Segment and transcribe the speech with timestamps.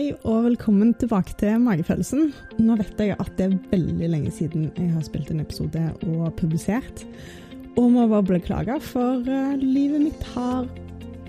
[0.00, 2.30] Hei og velkommen tilbake til Magefølelsen.
[2.64, 6.30] Nå vet jeg at det er veldig lenge siden jeg har spilt en episode og
[6.38, 7.02] publisert.
[7.76, 10.64] Og må bare beklage, for uh, livet mitt har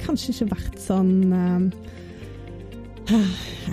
[0.05, 3.17] kanskje ikke vært sånn uh,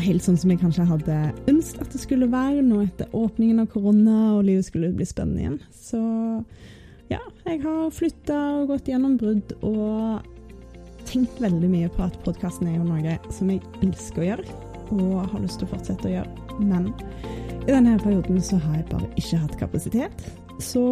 [0.03, 3.71] Helt sånn som jeg kanskje hadde ønsket at det skulle være nå etter åpningen av
[3.71, 5.61] korona og livet skulle bli spennende igjen.
[5.79, 6.01] Så
[7.13, 10.27] ja, jeg har flytta og gått gjennom brudd og
[11.07, 15.27] tenkt veldig mye på at podkasten er jo noe som jeg elsker å gjøre og
[15.33, 16.59] har lyst til å fortsette å gjøre.
[16.59, 16.91] Men
[17.69, 20.29] i denne perioden så har jeg bare ikke hatt kapasitet.
[20.59, 20.83] Så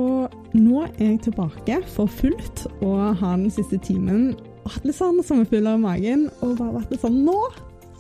[0.55, 4.35] nå er jeg tilbake for fullt og har den siste timen
[4.67, 7.39] hatt litt sånn sommerfugler i magen og bare vært litt sånn Nå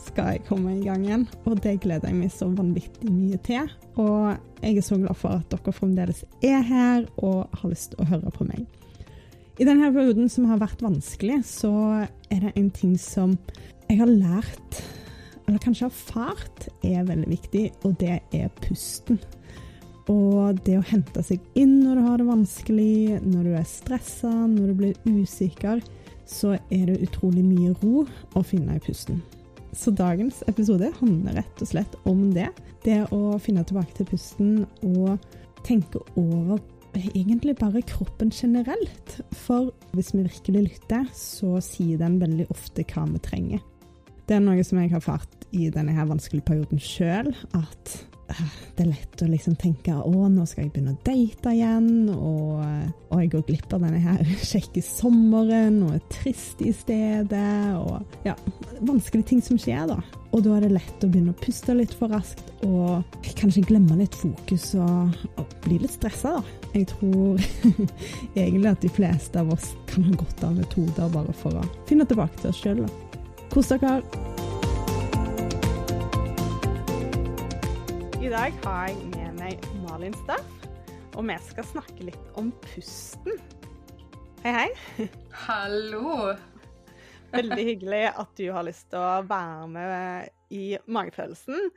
[0.06, 1.26] skal jeg komme i gang igjen.
[1.48, 3.68] Og det gleder jeg meg så vanvittig mye til.
[3.98, 8.04] Og jeg er så glad for at dere fremdeles er her og har lyst til
[8.04, 8.66] å høre på meg.
[9.56, 11.72] I denne perioden som har vært vanskelig, så
[12.28, 13.38] er det en ting som
[13.88, 14.82] jeg har lært,
[15.46, 19.20] eller kanskje erfart, er veldig viktig, og det er pusten.
[20.10, 24.32] Og det å hente seg inn når du har det vanskelig, når du er stressa,
[24.50, 25.82] når du blir usikker,
[26.26, 29.22] så er det utrolig mye ro å finne i pusten.
[29.76, 32.48] Så dagens episode handler rett og slett om det.
[32.86, 34.54] Det å finne tilbake til pusten
[34.86, 35.18] og
[35.66, 36.62] tenke over
[37.12, 39.18] egentlig bare kroppen generelt.
[39.44, 43.64] For hvis vi virkelig lytter, så sier den veldig ofte hva vi trenger.
[44.26, 47.96] Det er noe som jeg har erfart i denne her vanskelige perioden sjøl, at
[48.76, 52.58] det er lett å liksom tenke å, nå skal jeg begynne å date igjen, og,
[53.12, 58.26] og jeg går glipp av denne her kjekke sommeren, og er trist i stedet, og
[58.26, 58.34] ja,
[58.82, 60.00] vanskelige ting som skjer, da.
[60.34, 63.96] Og da er det lett å begynne å puste litt for raskt, og kanskje glemme
[64.02, 66.70] litt fokus og, og bli litt stressa, da.
[66.74, 67.40] Jeg tror
[68.42, 72.04] egentlig at de fleste av oss kan ha godt av metoder bare for å finne
[72.10, 73.05] tilbake til oss sjøl, da.
[73.56, 74.02] Kos dere!
[78.20, 80.66] I dag har jeg med meg Malin Staff,
[81.16, 83.40] og vi skal snakke litt om pusten.
[84.42, 85.06] Hei, hei.
[85.46, 86.34] Hallo.
[87.32, 91.72] Veldig hyggelig at du har lyst til å være med i Magefølelsen.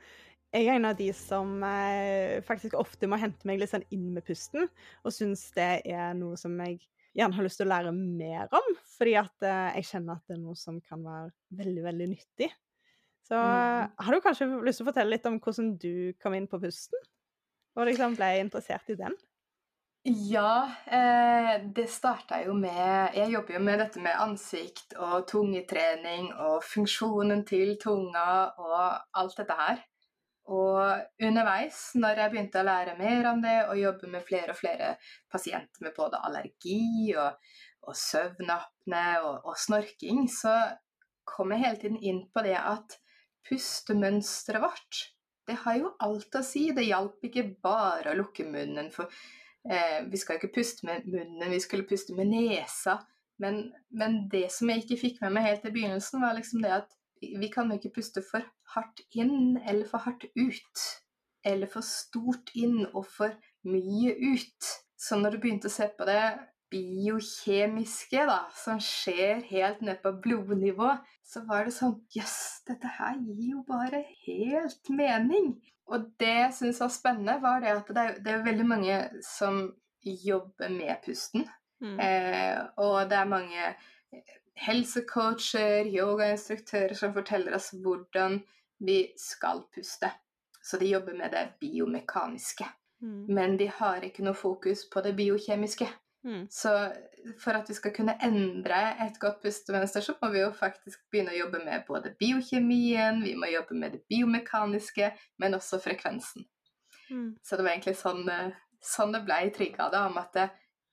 [0.52, 4.10] Jeg er en av de som eh, faktisk ofte må hente meg litt sånn inn
[4.18, 4.68] med pusten,
[5.00, 6.82] og syns det er noe som jeg
[7.16, 10.36] gjerne har lyst til å lære mer om, fordi at eh, jeg kjenner at det
[10.36, 11.30] er noe som kan være
[11.62, 12.50] veldig, veldig nyttig.
[13.26, 13.96] Så mm.
[14.04, 17.02] har du kanskje lyst til å fortelle litt om hvordan du kom inn på pusten?
[17.78, 19.14] Og liksom ble interessert i den?
[20.02, 26.30] Ja, eh, det starta jo med Jeg jobber jo med dette med ansikt og tungetrening
[26.40, 28.24] og funksjonen til tunga
[28.56, 28.78] og
[29.20, 29.82] alt dette her.
[30.50, 34.58] Og underveis, når jeg begynte å lære mer om det og jobbe med flere og
[34.58, 34.94] flere
[35.30, 37.38] pasienter med både allergi og,
[37.86, 40.56] og søvnapne og, og snorking, så
[41.30, 42.98] kom jeg hele tiden inn på det at
[43.46, 45.04] pustemønsteret vårt,
[45.50, 46.68] det har jo alt å si.
[46.74, 49.10] Det hjalp ikke bare å lukke munnen, for
[49.66, 53.00] eh, vi skal ikke puste med munnen, vi skulle puste med nesa.
[53.40, 53.62] Men,
[53.96, 56.96] men, det som jeg ikke fikk med meg helt i begynnelsen, var liksom det at
[57.20, 58.44] vi kan jo ikke puste for
[58.74, 60.86] hardt inn eller for hardt ut.
[61.46, 63.34] Eller for stort inn og for
[63.68, 64.70] mye ut.
[65.00, 66.22] Så når du begynte å se på det
[66.70, 70.92] biokjemiske da, som skjer helt ned på blodnivå,
[71.26, 75.54] så var det sånn Jøss, yes, dette her gir jo bare helt mening.
[75.90, 78.98] Og det jeg syns var spennende, var det at det er, det er veldig mange
[79.26, 79.64] som
[80.04, 81.48] jobber med pusten.
[81.82, 81.96] Mm.
[81.98, 83.72] Eh, og det er mange
[84.60, 88.40] helsecoacher, yogainstruktører som forteller oss hvordan
[88.80, 90.10] vi skal puste.
[90.62, 92.66] Så de jobber med det biomekaniske.
[93.02, 93.34] Mm.
[93.34, 95.88] Men de har ikke noe fokus på det biokjemiske.
[96.24, 96.46] Mm.
[96.52, 96.72] Så
[97.40, 101.32] for at vi skal kunne endre et godt pustemønster, så må vi jo faktisk begynne
[101.32, 106.44] å jobbe med både biokjemien, vi må jobbe med det biomekaniske, men også frekvensen.
[107.10, 107.38] Mm.
[107.42, 108.52] Så det var egentlig sånn, eh,
[108.84, 110.36] sånn det ble trigga, da, om at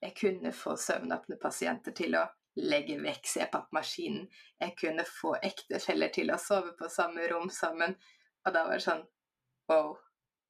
[0.02, 2.24] jeg kunne få søvnapnepasienter til å
[2.58, 4.26] legge vekk CPAP-maskinen.
[4.62, 7.96] Jeg kunne få ektefeller til å sove på samme rom sammen.
[8.46, 9.06] Og da var det sånn
[9.68, 9.98] Wow,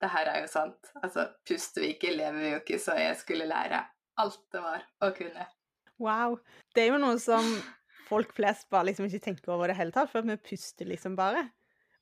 [0.02, 0.92] det her er jo sant.
[1.02, 3.80] Altså, puster vi ikke, lever vi jo ikke, så jeg skulle lære
[4.22, 5.48] alt det var å kunne.
[5.98, 6.38] Wow.
[6.76, 7.48] Det er jo noe som
[8.08, 11.48] folk flest bare liksom ikke tenker over det hele tatt, for vi puster liksom bare.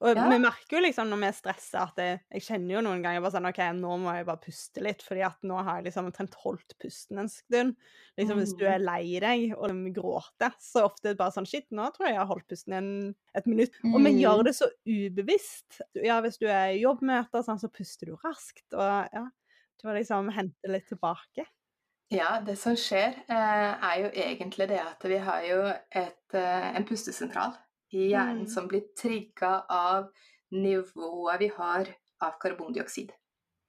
[0.04, 0.26] Og ja.
[0.28, 3.24] vi merker jo liksom når vi er stressa, at jeg, jeg kjenner jo noen ganger
[3.24, 6.10] bare sånn OK, nå må jeg bare puste litt, fordi at nå har jeg liksom
[6.10, 7.78] omtrent holdt pusten en stund.
[8.20, 8.86] Liksom Hvis du er mm.
[8.90, 12.18] lei deg og liksom gråter, så ofte er det bare sånn Shit, nå tror jeg
[12.18, 12.92] jeg har holdt pusten en,
[13.40, 13.80] et minutt.
[13.88, 14.46] Og vi gjør mm.
[14.50, 15.82] det så ubevisst.
[16.04, 19.28] Ja, hvis du er i jobbmøter, sånn, så puster du raskt, og ja
[19.80, 21.48] Du må liksom hente litt tilbake.
[22.14, 26.68] Ja, det som skjer, eh, er jo egentlig det at vi har jo et, eh,
[26.78, 27.56] en pustesentral
[27.94, 28.52] i hjernen mm.
[28.52, 30.10] som blir trigga av
[30.56, 31.90] nivået vi har
[32.24, 33.12] av karbondioksid.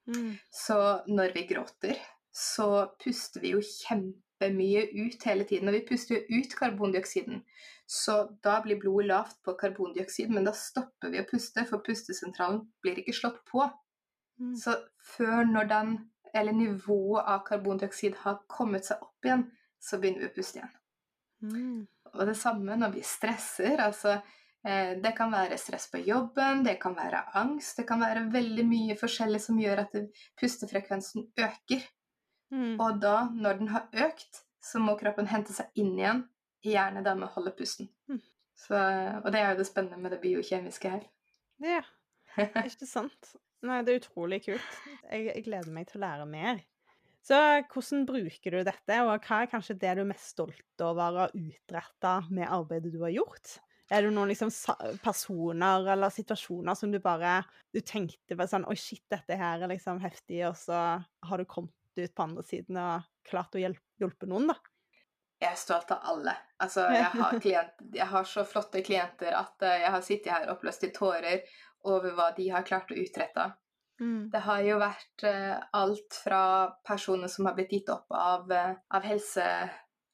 [0.07, 0.37] Mm.
[0.51, 0.77] Så
[1.07, 1.99] når vi gråter,
[2.31, 5.69] så puster vi jo kjempemye ut hele tiden.
[5.69, 7.41] Og vi puster jo ut karbondioksiden.
[7.87, 12.65] Så da blir blodet lavt på karbondioksid, men da stopper vi å puste, for pustesentralen
[12.83, 13.63] blir ikke slått på.
[14.39, 14.55] Mm.
[14.59, 14.75] Så
[15.15, 15.93] før når den,
[16.35, 19.47] eller nivået av karbondioksid har kommet seg opp igjen,
[19.79, 20.75] så begynner vi å puste igjen.
[21.47, 21.85] Mm.
[22.15, 23.79] Og det samme når vi stresser.
[23.83, 24.17] altså
[24.65, 28.65] eh, Det kan være stress på jobben, det kan være angst, det kan være veldig
[28.67, 29.97] mye forskjellig som gjør at
[30.39, 31.85] pustefrekvensen øker.
[32.51, 32.79] Mm.
[32.79, 36.23] Og da, når den har økt, så må kroppen hente seg inn igjen,
[36.63, 37.89] gjerne da med å holde pusten.
[38.07, 38.21] Mm.
[38.57, 41.03] Så, og det er jo det spennende med det biokjemiske her.
[41.63, 41.83] Ja,
[42.67, 43.35] ikke sant?
[43.65, 44.73] Nei, det er utrolig kult.
[45.09, 46.61] Jeg, jeg gleder meg til å lære mer.
[47.27, 47.37] Så
[47.73, 51.25] hvordan bruker du dette, og hva er kanskje det du er mest stolt over å
[51.25, 53.57] ha utretta med arbeidet du har gjort?
[53.91, 54.51] Er det noen liksom
[55.03, 57.41] personer eller situasjoner som du bare
[57.75, 61.47] du tenkte på sånn Oi, shit, dette her er liksom heftig, og så har du
[61.47, 64.57] kommet ut på andre siden og klart å hjelpe, hjelpe noen, da?
[65.37, 66.33] Jeg er stolt av alle.
[66.63, 70.51] Altså, jeg har, klient, jeg har så flotte klienter at eh, jeg har sittet her
[70.55, 71.43] oppløst i tårer
[71.87, 73.51] over hva de har klart å utrette.
[73.99, 74.29] Mm.
[74.33, 76.41] Det har jo vært eh, alt fra
[76.85, 79.45] personer som har blitt gitt opp av, eh, av Helse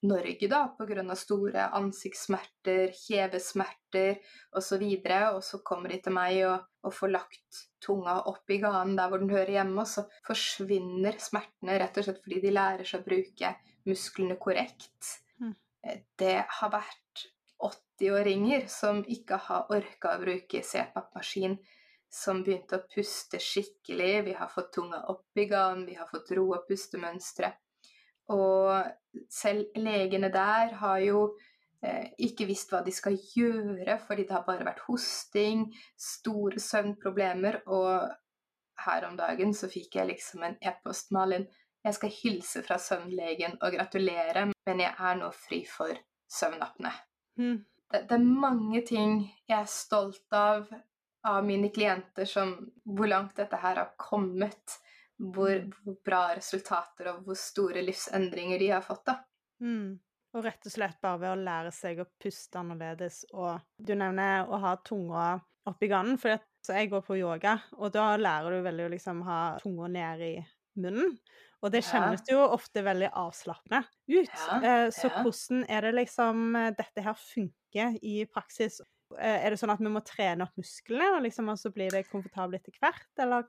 [0.04, 1.16] Norge da, pga.
[1.16, 4.18] store ansiktssmerter, kjevesmerter
[4.56, 4.82] osv.
[4.84, 9.08] Og så kommer de til meg og, og får lagt tunga opp i ganen der
[9.08, 13.04] hvor den hører hjemme, og så forsvinner smertene rett og slett fordi de lærer seg
[13.04, 13.54] å bruke
[13.88, 15.14] musklene korrekt.
[15.40, 15.54] Mm.
[15.84, 17.28] Eh, Det har vært
[17.64, 21.56] 80-åringer som ikke har orka å bruke CPAP-maskin,
[22.14, 24.12] som begynte å puste skikkelig.
[24.28, 27.50] Vi har fått tunga opp i ganen, vi har fått ro og pustemønstre.
[28.34, 31.24] Og selv legene der har jo
[31.82, 35.66] eh, ikke visst hva de skal gjøre, fordi det har bare vært hosting,
[35.98, 38.06] store søvnproblemer, og
[38.86, 41.46] her om dagen så fikk jeg liksom en e-post, Malin.
[41.84, 45.92] Jeg skal hilse fra søvnlegen og gratulere, men jeg er nå fri for
[46.30, 46.94] søvnapné.
[47.42, 47.58] Mm.
[47.90, 49.18] Det, det er mange ting
[49.50, 50.70] jeg er stolt av
[51.24, 52.54] av mine klienter, som
[52.84, 54.80] hvor langt dette her har kommet.
[55.14, 59.04] Hvor, hvor bra resultater og hvor store livsendringer de har fått.
[59.06, 59.20] da.
[59.62, 60.00] Mm.
[60.34, 63.20] Og rett og slett bare ved å lære seg å puste annerledes.
[63.32, 65.28] Og du nevner å ha tunga
[65.70, 66.34] oppi ganen, for
[66.66, 70.32] jeg går på yoga, og da lærer du veldig å liksom ha tunga ned i
[70.82, 71.14] munnen.
[71.62, 74.34] Og det kjennes jo ofte veldig avslappende ut.
[74.34, 75.22] Ja, Eh, Så ja.
[75.22, 78.80] hvordan er det liksom eh, dette her funker i praksis?
[79.18, 82.06] Eh, Er det sånn at vi må trene opp musklene, og liksom, så blir det
[82.10, 83.44] komfortabelt etter hvert, eller?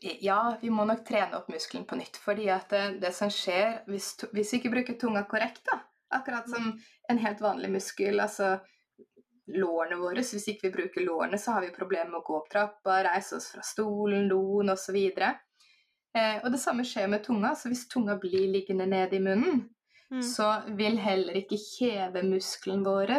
[0.00, 2.16] Ja, vi må nok trene opp muskelen på nytt.
[2.22, 6.48] fordi at det, det som skjer hvis, hvis vi ikke bruker tunga korrekt, da, akkurat
[6.48, 8.60] som en helt vanlig muskel altså
[9.48, 12.36] lårene våre, så hvis ikke vi bruker lårene, så har vi problemer med å gå
[12.36, 14.96] opp trappa, reise oss fra stolen, doen osv.
[16.14, 17.54] Eh, og det samme skjer med tunga.
[17.56, 19.68] så Hvis tunga blir liggende nede i munnen,
[20.10, 20.22] Mm.
[20.24, 23.10] så vil heller ikke kjevemuskelen vår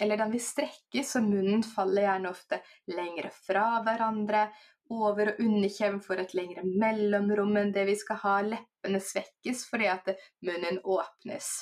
[0.00, 2.60] eller den vil strekkes, så munnen faller gjerne ofte
[2.92, 4.46] lengre fra hverandre.
[4.92, 8.40] Over- og underkjeven får et lengre mellomrom enn det vi skal ha.
[8.42, 10.10] Leppene svekkes fordi at
[10.44, 11.52] munnen åpnes.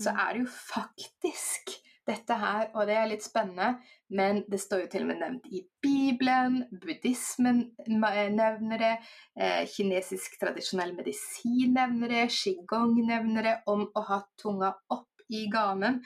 [0.00, 0.18] Så Mm.
[0.18, 3.78] er det jo faktisk dette her, og det er litt spennende,
[4.08, 8.98] men det står jo til og med nevnt i Bibelen, buddhismen nevner det,
[9.36, 15.46] eh, kinesisk tradisjonell medisin nevner det, qigong nevner det, om å ha tunga opp i
[15.52, 16.00] ganen,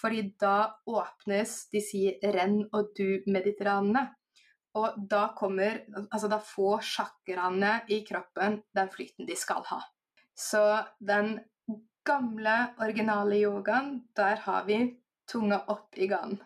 [0.00, 4.06] fordi da åpnes de sier renn og du-mediterranene.
[4.78, 5.80] Og da kommer
[6.12, 9.80] Altså, da får chakraene i kroppen den flyten de skal ha.
[10.38, 10.62] Så
[11.00, 11.38] den
[12.06, 14.78] gamle, originale yogaen, der har vi
[15.28, 16.38] tunga opp i ganen.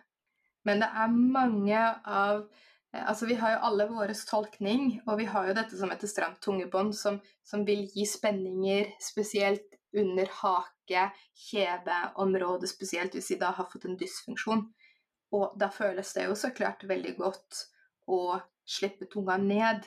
[0.64, 2.46] Men det er mange av
[2.92, 6.42] Altså, vi har jo alle vår tolkning, og vi har jo dette som heter stramt
[6.44, 10.28] tungebånd, som, som vil gi spenninger, spesielt under
[10.82, 14.66] hake, kjeveområdet, spesielt hvis de da har fått en dysfunksjon.
[15.32, 17.66] Og da føles det jo så klart veldig godt
[18.06, 19.86] å slippe tunga ned.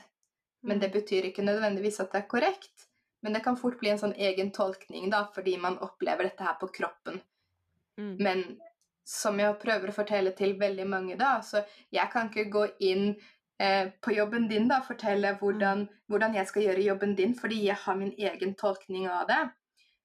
[0.64, 2.88] Men det betyr ikke nødvendigvis at det er korrekt.
[3.22, 6.58] Men det kan fort bli en sånn egen tolkning, da, fordi man opplever dette her
[6.60, 7.22] på kroppen.
[7.98, 8.16] Mm.
[8.20, 8.44] Men
[9.06, 13.16] som jeg prøver å fortelle til veldig mange, da, så jeg kan ikke gå inn
[13.62, 17.78] eh, på jobben din da, fortelle hvordan, hvordan jeg skal gjøre jobben din, fordi jeg
[17.86, 19.42] har min egen tolkning av det.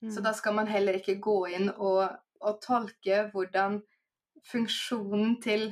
[0.00, 0.10] Mm.
[0.14, 2.08] Så da skal man heller ikke gå inn og,
[2.40, 3.80] og tolke hvordan
[4.48, 5.70] funksjonen til,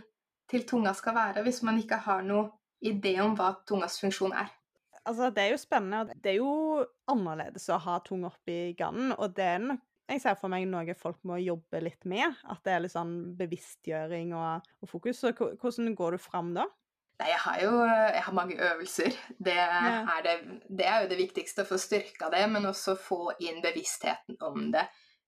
[0.50, 2.50] til tunga skal være, hvis man ikke har noe
[2.84, 4.52] idé om hva tungas funksjon er.
[5.08, 6.00] Altså, det er jo spennende.
[6.04, 10.22] og Det er jo annerledes å ha tunga oppi ganen, og det er nok jeg
[10.22, 12.32] ser for meg noe folk må jobbe litt med.
[12.48, 15.20] At det er litt sånn bevisstgjøring og, og fokus.
[15.20, 16.64] Så hvordan går du fram da?
[17.18, 19.16] Nei, jeg har jo jeg har mange øvelser.
[19.42, 20.06] Det, Ja.
[20.18, 20.36] er det,
[20.70, 24.70] det er jo det viktigste, å få styrka det, men også få inn bevisstheten om
[24.72, 24.86] det.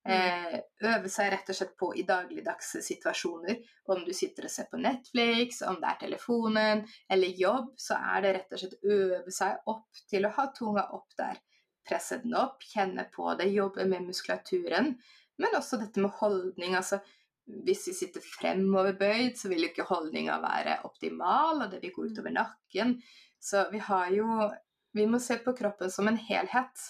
[0.08, 0.54] Eh,
[0.86, 3.58] øve seg rett og slett på i dagligdagse situasjoner.
[3.92, 8.22] Om du sitter og ser på Netflix, om det er telefonen eller jobb, så er
[8.24, 11.36] det rett og slett øve seg opp til å ha tunga opp der.
[11.84, 14.94] Presse den opp, kjenne på det, jobbe med muskulaturen.
[15.40, 16.74] Men også dette med holdning.
[16.76, 17.00] altså
[17.46, 22.06] hvis vi sitter fremoverbøyd, så vil jo ikke holdninga være optimal, og det vil gå
[22.10, 22.98] utover nakken.
[23.40, 24.50] Så vi har jo
[24.90, 26.80] Vi må se på kroppen som en helhet.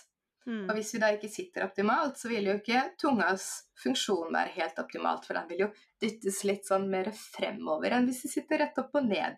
[0.47, 0.71] Mm.
[0.71, 4.81] Og hvis vi da ikke sitter optimalt, så vil jo ikke tungas funksjon være helt
[4.81, 5.69] optimalt, for den vil jo
[6.01, 9.37] dyttes litt sånn mer fremover enn hvis vi sitter rett opp og ned.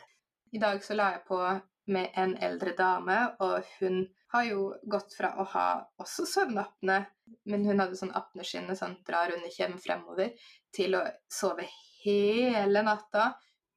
[0.54, 1.40] I dag så la jeg på
[1.90, 5.66] med en eldre dame, og hun har jo gått fra å ha
[6.00, 7.00] også søvnapne,
[7.48, 10.32] men hun hadde sånn apneskinne, sånn drar under kjeven fremover,
[10.74, 11.66] til å sove
[12.02, 13.32] hele natta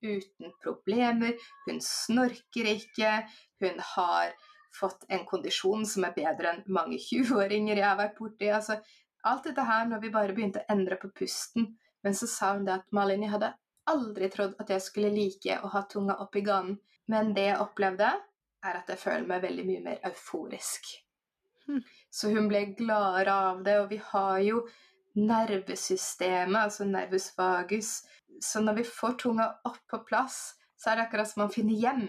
[0.05, 1.35] uten problemer.
[1.65, 3.17] Hun snorker ikke.
[3.63, 4.35] Hun har
[4.75, 8.51] fått en kondisjon som er bedre enn mange 20-åringer jeg har vært borti.
[8.51, 8.79] Altså,
[9.25, 11.73] alt dette her når vi bare begynte å endre på pusten.
[12.05, 13.55] Men så sa hun det at Malin, jeg hadde
[13.89, 16.77] aldri trodd at jeg skulle like å ha tunga opp i ganen.
[17.09, 18.11] Men det jeg opplevde,
[18.65, 20.87] er at jeg føler meg veldig mye mer euforisk.
[21.65, 21.81] Hm.
[22.15, 24.61] Så hun ble gladere av det, og vi har jo
[25.19, 27.89] nervesystemet, altså nervus vagus.
[28.41, 31.75] Så når vi får tunga opp på plass, så er det akkurat som man finner
[31.79, 32.05] hjem.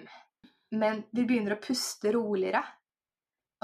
[0.76, 2.62] Men vi begynner å puste roligere.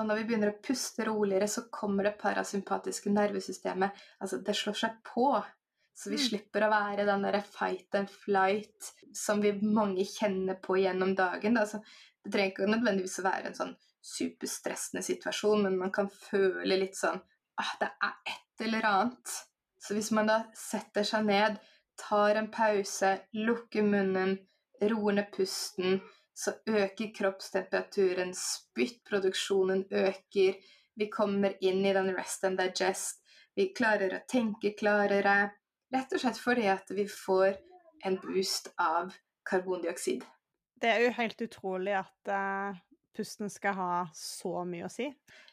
[0.01, 3.99] Og når vi begynner å puste roligere, så kommer det parasympatiske nervesystemet.
[4.23, 5.27] Altså, det slår seg på.
[5.95, 6.27] Så vi Mm.
[6.29, 11.59] slipper å være den derre fight and flight som vi mange kjenner på gjennom dagen.
[11.59, 11.83] Altså,
[12.25, 16.99] det trenger ikke nødvendigvis å være en sånn superstressende situasjon, men man kan føle litt
[16.99, 17.21] sånn
[17.61, 19.35] ah, det er et eller annet.
[19.83, 21.59] Så hvis man da setter seg ned,
[21.99, 24.37] tar en pause, lukker munnen,
[24.91, 26.01] roer ned pusten,
[26.35, 30.55] så øker kroppstemperaturen, spyttproduksjonen øker,
[30.95, 33.21] vi kommer inn i den rest and digest,
[33.57, 35.53] vi klarer å tenke klarere,
[35.93, 37.59] rett og slett fordi at vi får
[38.07, 39.13] en boost av
[39.49, 40.25] karbondioksid.
[40.83, 42.81] Det er jo helt utrolig at eh,
[43.17, 45.09] pusten skal ha så mye å si.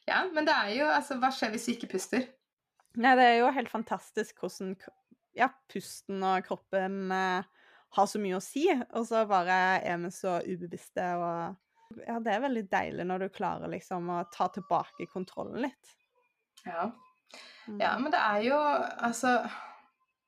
[0.07, 2.25] Ja, men det er jo, altså, hva skjer hvis vi ikke puster?
[2.99, 4.73] Nei, det er jo helt fantastisk hvordan
[5.37, 7.49] ja, pusten og kroppen eh,
[7.95, 11.65] har så mye å si, og så bare er vi så ubevisste og
[12.05, 15.95] Ja, det er veldig deilig når du klarer liksom å ta tilbake kontrollen litt.
[16.61, 16.91] Ja.
[17.65, 17.79] Mm.
[17.81, 19.31] Ja, men det er jo altså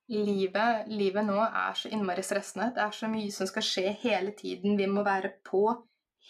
[0.09, 2.71] livet, livet nå er så innmari stressende.
[2.73, 4.73] Det er så mye som skal skje hele tiden.
[4.79, 5.67] Vi må være på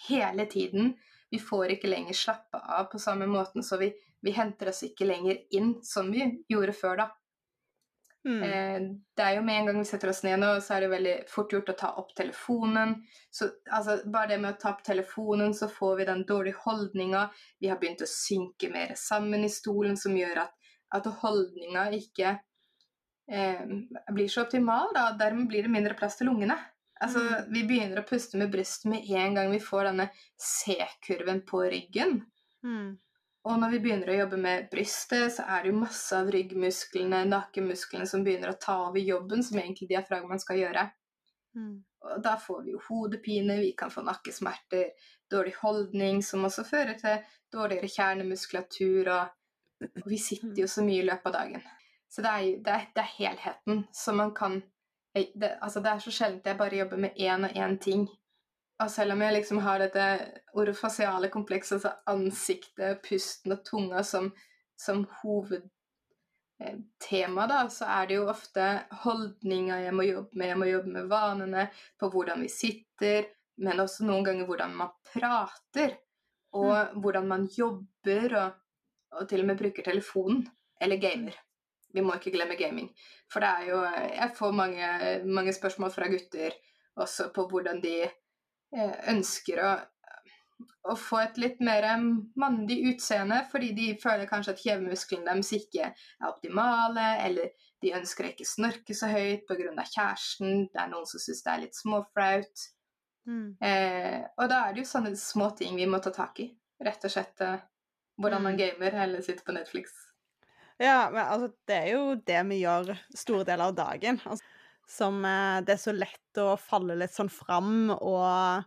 [0.08, 0.94] hele tiden.
[1.32, 5.08] Vi får ikke lenger slappe av på samme måten, så vi, vi henter oss ikke
[5.08, 7.10] lenger inn som vi gjorde før, da.
[8.26, 8.44] Mm.
[8.44, 8.82] Eh,
[9.18, 11.14] det er jo med en gang vi setter oss ned nå, så er det veldig
[11.32, 12.94] fort gjort å ta opp telefonen.
[13.34, 17.26] Så altså, bare det med å ta opp telefonen, så får vi den dårlige holdninga.
[17.60, 20.54] Vi har begynt å synke mer sammen i stolen, som gjør at,
[20.98, 22.36] at holdninga ikke
[23.32, 23.66] eh,
[24.14, 24.94] blir så optimal.
[24.98, 25.10] Da.
[25.18, 26.60] Dermed blir det mindre plass til lungene.
[27.02, 31.64] Altså, vi begynner å puste med brystet med en gang vi får denne C-kurven på
[31.74, 32.20] ryggen.
[32.66, 33.00] Mm.
[33.50, 37.24] Og når vi begynner å jobbe med brystet, så er det jo masse av ryggmusklene,
[37.32, 40.84] nakkemusklene, som begynner å ta over jobben, som egentlig diafragmaen skal gjøre.
[41.58, 41.80] Mm.
[42.06, 44.92] Og da får vi jo hodepine, vi kan få nakkesmerter,
[45.32, 47.18] dårlig holdning, som også fører til
[47.54, 51.66] dårligere kjernemuskulatur, og, og vi sitter jo så mye i løpet av dagen.
[52.12, 54.62] Så det er, det er, det er helheten som man kan
[55.16, 58.08] jeg- det, altså det er så sjelden jeg bare jobber med én og én ting.
[58.82, 64.32] Og selv om jeg liksom har dette orofasiale komplekset, altså ansiktet, pusten og tunga som,
[64.78, 70.48] som hovedtema, da, så er det jo ofte holdninga jeg må jobbe med.
[70.48, 71.68] Jeg må jobbe med vanene,
[72.00, 73.26] på hvordan vi sitter,
[73.58, 75.98] men også noen ganger hvordan man prater.
[76.54, 78.52] Og hvordan man jobber, og,
[79.12, 80.48] og til og med bruker telefonen.
[80.82, 81.32] Eller gamer.
[81.94, 82.90] Vi må ikke glemme gaming.
[83.32, 84.92] For det er jo Jeg får mange,
[85.26, 86.56] mange spørsmål fra gutter
[87.00, 89.72] også på hvordan de eh, ønsker å,
[90.92, 91.88] å få et litt mer
[92.40, 98.28] mandig utseende, fordi de føler kanskje at kjevemusklene deres ikke er optimale, eller de ønsker
[98.28, 99.72] å ikke snorke så høyt pga.
[99.96, 102.68] kjæresten, det er noen som syns det er litt småflaut.
[103.30, 103.58] Mm.
[103.62, 106.52] Eh, og da er det jo sånne små ting vi må ta tak i.
[106.82, 107.60] Rett og slett eh,
[108.22, 108.62] hvordan man Mm.
[108.62, 110.11] gamer eller sitter på Netflix.
[110.82, 114.18] Ja, men altså, det er jo det vi gjør store deler av dagen.
[114.26, 114.46] Altså,
[114.90, 118.64] som eh, Det er så lett å falle litt sånn fram og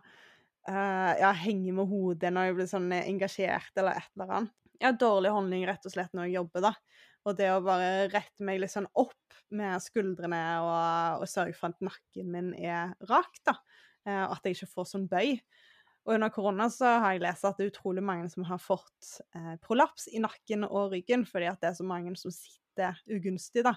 [0.69, 4.55] eh, ja, henge med hodet når jeg blir sånn engasjert eller et eller annet.
[4.79, 6.73] Jeg har dårlig holdning rett og slett når jeg jobber, da.
[7.25, 11.71] Og det å bare rette meg litt sånn opp med skuldrene og, og sørge for
[11.71, 13.55] at nakken min er rak, da.
[14.05, 15.39] og at jeg ikke får sånn bøy.
[16.05, 19.15] Og under korona så har jeg lest at det er utrolig mange som har fått
[19.33, 23.63] eh, prolaps i nakken og ryggen fordi at det er så mange som sitter ugunstig,
[23.65, 23.73] da.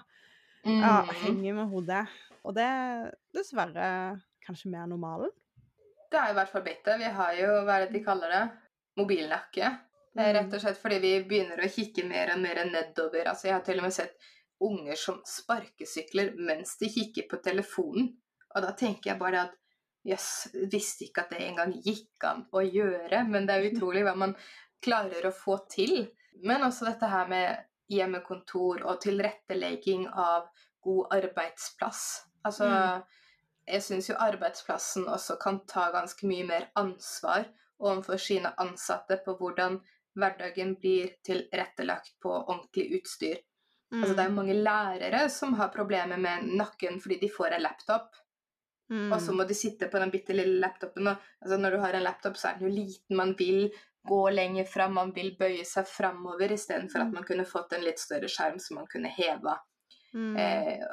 [0.65, 0.79] Mm.
[0.83, 2.03] Ja, henger med hodet.
[2.43, 3.89] Og det er dessverre
[4.45, 5.31] kanskje mer normalen.
[6.09, 6.97] Det er i hvert fall blitt det.
[7.01, 8.43] Vi har jo, hva er det de kaller det,
[8.99, 9.71] mobilnakke.
[10.19, 13.29] Det Rett og slett fordi vi begynner å kikke mer og mer nedover.
[13.29, 18.09] Altså, jeg har til og med sett unger som sparkesykler mens de kikker på telefonen.
[18.49, 19.58] Og da tenker jeg bare at
[20.09, 23.23] jøss, yes, visste ikke at det engang gikk an å gjøre.
[23.29, 24.35] Men det er utrolig hva man
[24.83, 26.07] klarer å få til.
[26.43, 30.49] Men også dette her med hjemmekontor og tilrettelegging av
[30.85, 32.03] god arbeidsplass.
[32.47, 33.01] Altså, mm.
[33.73, 37.47] jeg syns jo arbeidsplassen også kan ta ganske mye mer ansvar
[37.79, 39.79] overfor sine ansatte på hvordan
[40.19, 43.37] hverdagen blir tilrettelagt på ordentlig utstyr.
[43.91, 44.01] Mm.
[44.03, 47.65] Altså, det er jo mange lærere som har problemer med nakken fordi de får en
[47.65, 48.17] laptop.
[48.89, 49.11] Mm.
[49.13, 51.11] Og så må du sitte på den bitte lille laptopen.
[51.11, 53.17] Og, altså, når du har en laptop, så er den jo liten.
[53.17, 53.69] Man vil
[54.09, 57.17] gå lenger fram, man vil bøye seg framover istedenfor at mm.
[57.19, 59.57] man kunne fått en litt større skjerm som man kunne heva.
[60.13, 60.37] Mm.
[60.39, 60.87] Eh,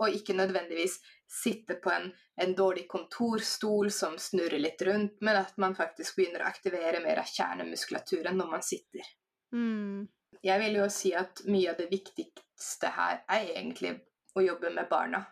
[0.00, 2.06] og ikke nødvendigvis sitte på en,
[2.40, 7.20] en, dårlig kontorstol som snurrer litt rundt, men at man faktisk begynner å aktivere mer
[7.22, 9.08] av kjernemuskulaturen når man sitter.
[9.54, 10.06] Mm.
[10.44, 13.96] Jeg vil jo si at mye av det viktigste her er egentlig
[14.38, 15.24] å jobbe med barna,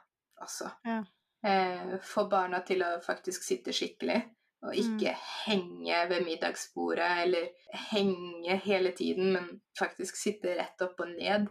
[0.43, 0.73] altså.
[0.85, 1.01] Ja.
[1.47, 4.21] Eh, få barna til å faktisk sitte skikkelig.
[4.67, 5.27] Og ikke mm.
[5.47, 7.51] henge ved middagsbordet eller
[7.93, 11.47] henge hele tiden, men faktisk sitte rett opp og ned.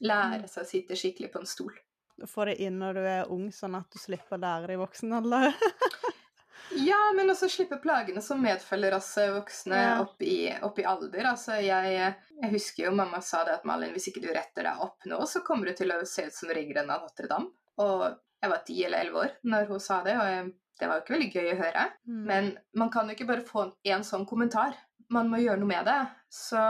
[0.00, 0.48] Lære mm.
[0.48, 1.74] seg å sitte skikkelig på en stol.
[2.24, 4.80] Få det inn når du er ung, sånn at du slipper å lære det i
[4.80, 5.50] voksen alder.
[6.88, 9.92] ja, men også slippe plagene som medfølger oss voksne ja.
[10.00, 11.28] opp, i, opp, i, alder.
[11.34, 14.80] Altså, jeg, jeg, husker jo mamma sa det at Malin, hvis ikke du retter deg
[14.80, 17.52] opp nå, så kommer du til å se ut som riggeren av Notre-Dame.
[17.82, 18.06] Og
[18.42, 20.46] jeg var ti eller elleve år når hun sa det, og jeg
[20.80, 21.84] det var jo ikke veldig gøy å høre.
[22.08, 22.22] Mm.
[22.28, 24.76] Men man kan jo ikke bare få en sånn kommentar.
[25.12, 26.00] Man må gjøre noe med det.
[26.32, 26.60] Så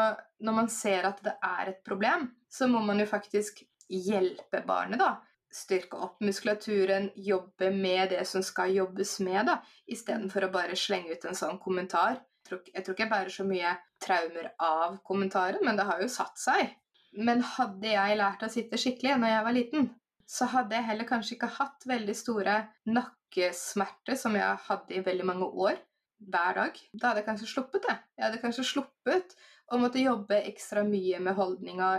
[0.46, 5.00] når man ser at det er et problem, så må man jo faktisk hjelpe barnet,
[5.02, 5.16] da.
[5.56, 9.58] Styrke opp muskulaturen, jobbe med det som skal jobbes med, da.
[9.90, 12.20] Istedenfor å bare slenge ut en sånn kommentar.
[12.46, 16.02] Jeg tror, jeg tror ikke jeg bærer så mye traumer av kommentaren, men det har
[16.02, 16.76] jo satt seg.
[17.16, 19.88] Men hadde jeg lært å sitte skikkelig når jeg var liten,
[20.26, 22.56] så hadde jeg heller kanskje ikke hatt veldig store
[22.90, 25.78] nakkesmerter som jeg hadde i veldig mange år,
[26.18, 26.78] hver dag.
[26.92, 27.96] Da hadde jeg kanskje sluppet det.
[28.16, 29.36] Jeg hadde kanskje sluppet
[29.70, 31.90] å måtte jobbe ekstra mye med holdninga.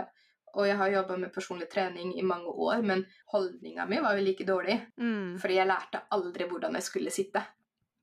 [0.58, 4.24] Og jeg har jobba med personlig trening i mange år, men holdninga mi var jo
[4.26, 4.78] like dårlig.
[5.00, 5.38] Mm.
[5.40, 7.44] Fordi jeg lærte aldri hvordan jeg skulle sitte.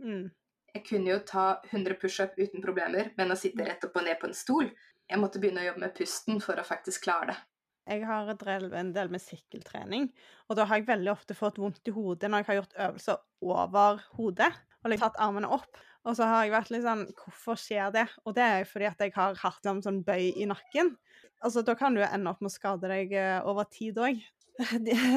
[0.01, 0.29] Mm.
[0.75, 4.19] Jeg kunne jo ta 100 pushup uten problemer, men å sitte rett opp og ned
[4.19, 4.67] på en stol
[5.05, 7.37] Jeg måtte begynne å jobbe med pusten for å faktisk klare det.
[7.85, 10.07] Jeg har drevet en del med sykkeltrening,
[10.49, 13.19] og da har jeg veldig ofte fått vondt i hodet når jeg har gjort øvelser
[13.45, 14.49] over hodet
[14.81, 15.77] og liksom tatt armene opp.
[16.05, 18.05] Og så har jeg vært litt sånn Hvorfor skjer det?
[18.25, 20.93] Og det er fordi at jeg har hatt en sånn bøy i nakken.
[21.41, 24.21] Altså, Da kan du ende opp med å skade deg eh, over tid òg.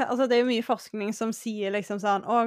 [0.08, 2.38] altså, det er jo mye forskning som sier liksom sånn Å,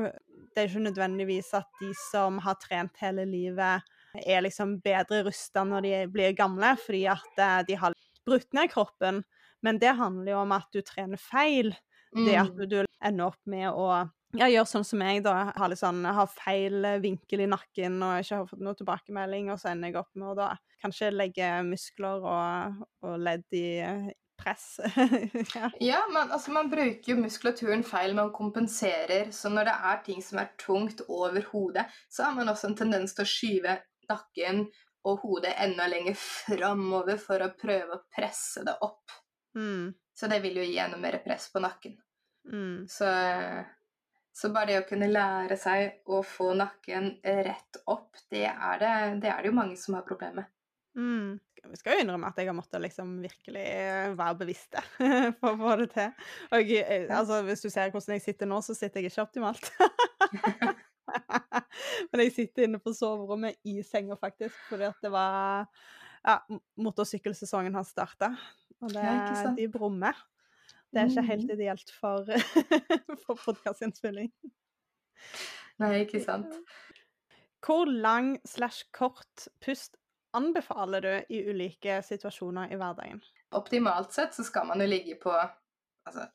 [0.52, 3.86] det er ikke nødvendigvis at de som har trent hele livet,
[4.28, 7.96] er liksom bedre rusta når de blir gamle, fordi at eh, de har
[8.28, 9.22] brutt ned kroppen.
[9.66, 11.74] Men det handler jo om at du trener feil.
[12.16, 12.26] Mm.
[12.26, 12.66] Det at mm.
[12.70, 13.88] du ender opp med å
[14.38, 15.36] ja, gjøre sånn som jeg, da.
[15.58, 19.72] Har, sånn, har feil vinkel i nakken og ikke har fått noe tilbakemelding, og så
[19.74, 20.50] ender jeg opp med å da
[20.82, 23.68] kanskje legge muskler og, og ledd i
[24.42, 24.80] press.
[25.56, 25.70] ja.
[25.80, 29.32] ja, men altså, man bruker jo muskulaturen feil, man kompenserer.
[29.36, 32.80] Så når det er ting som er tungt over hodet, så har man også en
[32.80, 33.78] tendens til å skyve
[34.12, 34.66] nakken
[35.08, 39.21] og hodet enda lenger framover for å prøve å presse det opp.
[39.56, 39.92] Mm.
[40.14, 41.98] Så det vil jo gi enda mer press på nakken.
[42.52, 42.88] Mm.
[42.90, 43.08] Så,
[44.34, 48.94] så, bare det å kunne lære seg å få nakken rett opp, det er det,
[49.24, 50.58] det, er det jo mange som har problemer med.
[50.98, 51.40] Mm.
[51.72, 53.66] Vi skal jo innrømme at jeg har måttet liksom virkelig
[54.18, 54.80] være bevisst
[55.40, 56.16] for å få det til.
[56.58, 59.70] Og jeg, altså, hvis du ser hvordan jeg sitter nå, så sitter jeg ikke optimalt.
[62.12, 65.68] Men jeg sitter inne på soverommet i senga, faktisk, fordi at det var
[66.26, 66.36] ja,
[66.82, 68.34] motorsykkelsesongen har starta.
[68.82, 70.18] Og det, ja, de brummer.
[70.92, 71.54] Det er ikke helt mm.
[71.56, 72.28] ideelt for,
[73.24, 74.32] for podkastinnspilling.
[75.82, 76.58] Nei, ikke sant.
[77.62, 79.98] Hvor lang slash kort pust
[80.34, 83.22] anbefaler du i ulike situasjoner i hverdagen?
[83.56, 86.26] Optimalt sett så skal man jo ligge på altså,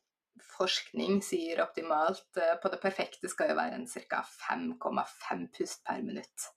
[0.57, 4.23] forskning sier optimalt eh, på det perfekte skal jo være en ca.
[4.49, 6.51] 5,5 pust per minutt.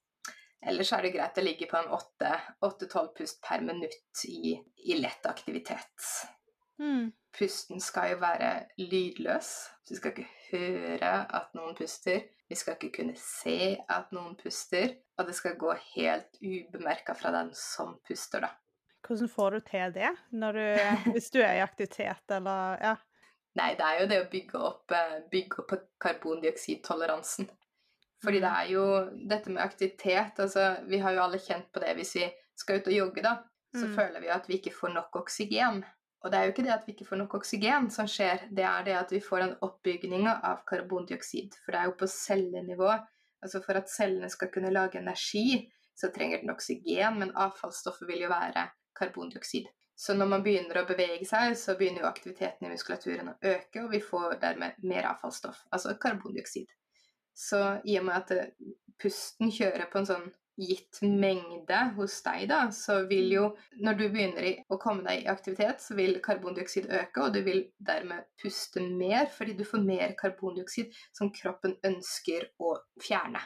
[0.67, 4.58] Ellers er det greit å ligge på en 8-12 pust per minutt i,
[4.91, 6.10] i lett aktivitet.
[6.80, 7.12] Mm.
[7.36, 9.52] Pusten skal jo være lydløs.
[9.89, 12.26] Vi skal ikke høre at noen puster.
[12.50, 17.32] Vi skal ikke kunne se at noen puster, og det skal gå helt ubemerka fra
[17.36, 18.56] den som puster, da.
[19.06, 20.10] Hvordan får du til det
[20.58, 20.63] du,
[21.13, 22.95] hvis du er i aktivitet, eller ja?
[23.60, 27.50] Nei, det er jo det å bygge opp, eh, bygge opp karbondioksidtoleransen.
[28.23, 28.58] Fordi det mm.
[28.62, 28.86] er jo
[29.32, 32.25] dette med aktivitet altså Vi har jo alle kjent på det hvis vi
[32.60, 33.38] skal ut og jogge, da.
[33.71, 33.95] Så mm.
[33.95, 35.84] føler vi jo at vi ikke får nok oksygen.
[36.19, 38.65] Og det er jo ikke det at vi ikke får nok oksygen som skjer, det
[38.67, 41.55] er det at vi får en oppbygning av karbondioksid.
[41.63, 42.89] For det er jo på cellenivå.
[43.39, 45.62] Altså for at cellene skal kunne lage energi,
[45.95, 48.65] så trenger den oksygen, men avfallsstoffet vil jo være
[48.99, 49.69] karbondioksid.
[49.99, 53.84] Så når man begynner å bevege seg, så begynner jo aktiviteten i muskulaturen å øke,
[53.84, 56.71] og vi får dermed mer avfallsstoff, altså karbondioksid.
[57.39, 58.52] Så i og med at
[58.99, 60.28] pusten kjører på en sånn
[60.60, 63.45] gitt mengde hos deg, da, så vil jo
[63.80, 67.62] Når du begynner å komme deg i aktivitet, så vil karbondioksid øke, og du vil
[67.78, 73.41] dermed puste mer fordi du får mer karbondioksid som kroppen ønsker å fjerne.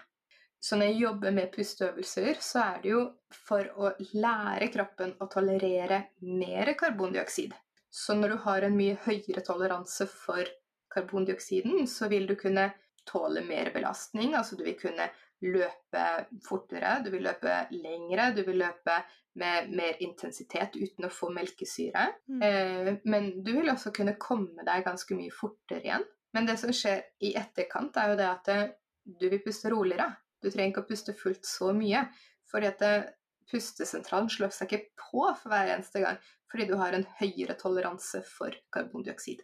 [0.64, 3.04] Så når jeg jobber med pusteøvelser, så er det jo
[3.36, 7.52] for å lære kroppen å tolerere mer karbondioksid.
[7.94, 10.48] Så når du har en mye høyere toleranse for
[10.94, 12.72] karbondioksiden, så vil du kunne
[13.10, 14.34] tåle mer belastning.
[14.38, 15.10] Altså du vil kunne
[15.44, 16.04] løpe
[16.46, 18.98] fortere, du vil løpe lengre, du vil løpe
[19.40, 22.06] med mer intensitet uten å få melkesyre.
[22.30, 22.44] Mm.
[22.48, 26.06] Eh, men du vil også kunne komme deg ganske mye fortere igjen.
[26.34, 28.70] Men det som skjer i etterkant, er jo det at eh,
[29.04, 30.14] du vil puste roligere.
[30.42, 32.08] Du trenger ikke å puste fullt så mye.
[32.52, 33.12] fordi at eh,
[33.50, 36.20] pustesentralen slår seg ikke på for hver eneste gang
[36.52, 39.42] fordi du har en høyere toleranse for karbondioksid.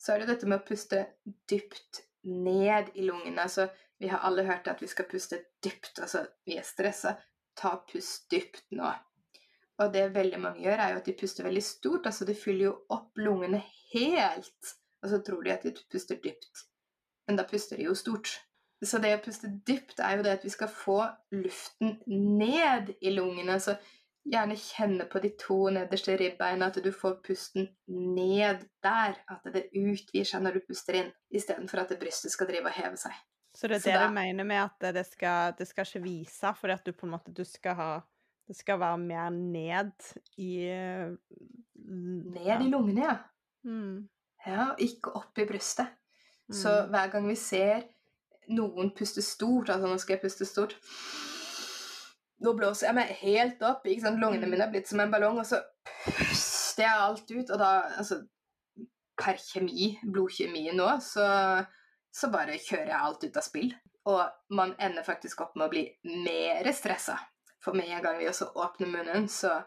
[0.00, 1.04] Så er det dette med å puste
[1.50, 3.42] dypt ned i lungene.
[3.42, 5.98] Altså, vi har alle hørt at vi skal puste dypt.
[5.98, 7.16] Altså, vi er stressa.
[7.56, 8.90] Ta pust dypt nå.
[9.80, 12.06] Og det veldig mange gjør, er jo at de puster veldig stort.
[12.06, 13.62] Altså, de fyller jo opp lungene
[13.94, 14.74] helt.
[15.02, 16.66] Og så tror de at de puster dypt.
[17.28, 18.40] Men da puster de jo stort.
[18.84, 21.02] Så det å puste dypt er jo det at vi skal få
[21.36, 23.58] luften ned i lungene.
[23.60, 23.76] Så
[24.30, 29.18] gjerne kjenne på de to nederste ribbeina, at du får pusten ned der.
[29.30, 33.00] At det utvider seg når du puster inn, istedenfor at brystet skal drive og heve
[33.00, 33.16] seg.
[33.56, 36.52] Så det er det da, du mener med at det skal, det skal ikke vise,
[36.60, 37.90] fordi at du på en måte du skal ha
[38.50, 39.92] Det skal være mer ned
[40.42, 40.66] i
[41.80, 43.16] Ned i lungene, ja.
[43.62, 44.08] Mm.
[44.46, 45.86] Ja, ikke opp i brystet.
[46.48, 46.54] Mm.
[46.58, 47.84] Så hver gang vi ser
[48.50, 50.74] noen puste stort, altså nå skal jeg puste stort
[52.44, 53.86] nå blåser jeg meg helt opp.
[53.86, 54.20] ikke sant?
[54.22, 54.54] Lungene mm.
[54.54, 55.60] mine er blitt som en ballong, og så
[56.06, 57.50] puster jeg alt ut.
[57.50, 58.22] Og da, altså
[59.20, 61.26] Per kjemi, blodkjemi nå, så,
[62.08, 63.74] så bare kjører jeg alt ut av spill.
[64.08, 65.82] Og man ender faktisk opp med å bli
[66.24, 67.18] mer stressa.
[67.60, 69.58] For med en gang vi også åpner munnen, så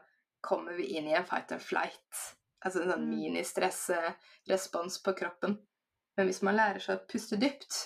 [0.42, 2.24] kommer vi inn i en fight or flight.
[2.66, 3.14] Altså en sånn mm.
[3.14, 5.60] ministressrespons på kroppen.
[6.18, 7.78] Men hvis man lærer seg å puste dypt,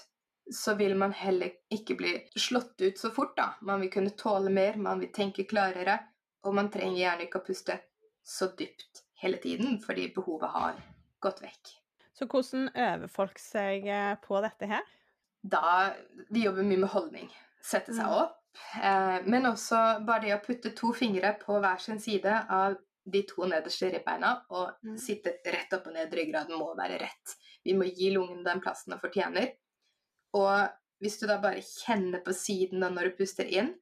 [0.53, 3.35] så vil man heller ikke bli slått ut så fort.
[3.37, 3.53] da.
[3.61, 5.99] Man vil kunne tåle mer, man vil tenke klarere,
[6.45, 7.79] og man trenger gjerne ikke å puste
[8.27, 10.79] så dypt hele tiden, fordi behovet har
[11.23, 11.73] gått vekk.
[12.17, 14.85] Så hvordan øver folk seg eh, på dette her?
[15.41, 15.93] Da
[16.33, 17.29] Vi jobber mye med holdning.
[17.61, 18.17] Sette seg mm.
[18.23, 18.39] opp.
[18.81, 23.21] Eh, men også bare det å putte to fingre på hver sin side av de
[23.29, 24.97] to nederste ribbeina og mm.
[24.99, 26.13] sitte rett opp og ned.
[26.13, 27.37] Ryggraden må være rett.
[27.63, 29.53] Vi må gi lungen den plassen den fortjener.
[30.35, 30.67] Og
[31.01, 33.75] hvis du da bare kjenner på siden da når du puster inn,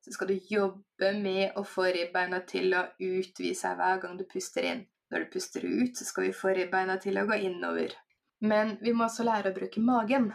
[0.00, 4.24] så skal du jobbe med å få ribbeina til å utvide seg hver gang du
[4.28, 4.84] puster inn.
[5.10, 7.96] Når du puster ut, så skal vi få ribbeina til å gå innover.
[8.40, 10.30] Men vi må også lære å bruke magen.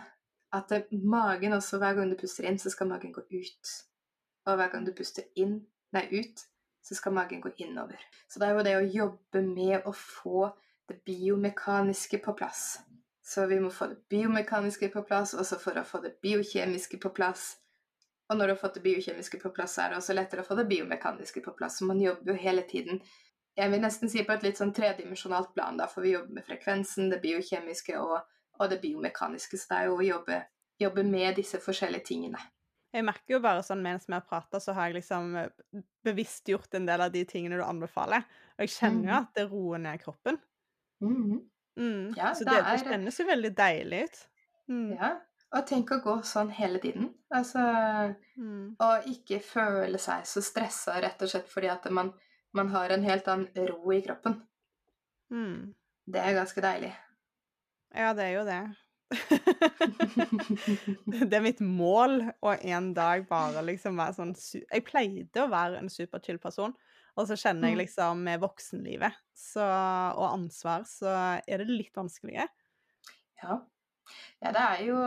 [0.53, 3.71] At magen også, hver gang du puster inn, så skal magen gå ut.
[4.45, 5.57] Og hver gang du puster inn,
[5.95, 6.45] nei, ut,
[6.85, 8.01] så skal magen gå innover.
[8.29, 10.51] Så det er jo det å jobbe med å få
[10.89, 12.75] det biomekaniske på plass.
[13.25, 17.09] Så vi må få det biomekaniske på plass, også for å få det biokjemiske på
[17.15, 17.55] plass.
[18.29, 20.57] Og når du har fått det biokjemiske på plass, er det også lettere å få
[20.59, 21.79] det biomekaniske på plass.
[21.79, 23.01] Så man jobber jo hele tiden
[23.55, 26.47] jeg vil nesten si på et litt sånn tredimensjonalt plan, da, for vi jobber med
[26.47, 28.17] frekvensen, det biokjemiske og,
[28.59, 29.59] og det biomekaniske.
[29.59, 30.41] Så det er jo å jobbe,
[30.83, 32.41] jobbe, med disse forskjellige tingene.
[32.95, 35.33] Jeg merker jo bare sånn mens vi har prata, så har jeg liksom
[36.05, 38.27] bevisstgjort en del av de tingene du anbefaler.
[38.55, 39.21] Og jeg kjenner jo mm.
[39.21, 40.39] at det roer ned kroppen.
[41.03, 41.41] Mm -hmm.
[41.77, 42.13] Mm.
[42.17, 44.19] Ja, så det, det, kjennes jo veldig deilig ut.
[44.71, 44.91] Mm.
[44.95, 45.11] Ja,
[45.55, 47.09] og tenk å gå sånn hele tiden.
[47.33, 47.61] Altså
[48.39, 48.75] mm.
[48.83, 52.13] Og ikke føle seg så stressa rett og slett fordi at man,
[52.55, 54.33] man har en helt annen ro i kroppen.
[55.33, 55.75] Mm.
[56.05, 56.93] Det er ganske deilig.
[57.95, 58.63] Ja, det er jo det.
[61.29, 65.77] det er mitt mål å en dag bare liksom være sånn Jeg pleide å være
[65.79, 66.73] en superchill person,
[67.15, 67.81] og så kjenner jeg mm.
[67.83, 69.63] liksom med voksenlivet så,
[70.15, 72.47] og ansvar, så er det litt vanskeligere.
[73.41, 73.59] Ja.
[74.41, 74.99] ja, det er jo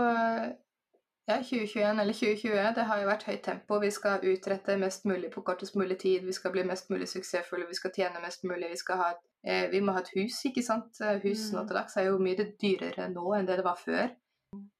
[1.29, 3.81] ja, 2021 eller 2020, det har jo vært høyt tempo.
[3.83, 6.25] Vi skal utrette mest mulig på kortest mulig tid.
[6.25, 8.71] Vi skal bli mest mulig suksessfulle, vi skal tjene mest mulig.
[8.73, 9.11] Vi, ha,
[9.44, 10.97] eh, vi må ha et hus, ikke sant.
[11.25, 11.68] Hus nå mm.
[11.68, 14.09] til dags er jo mye dyrere nå enn det det var før.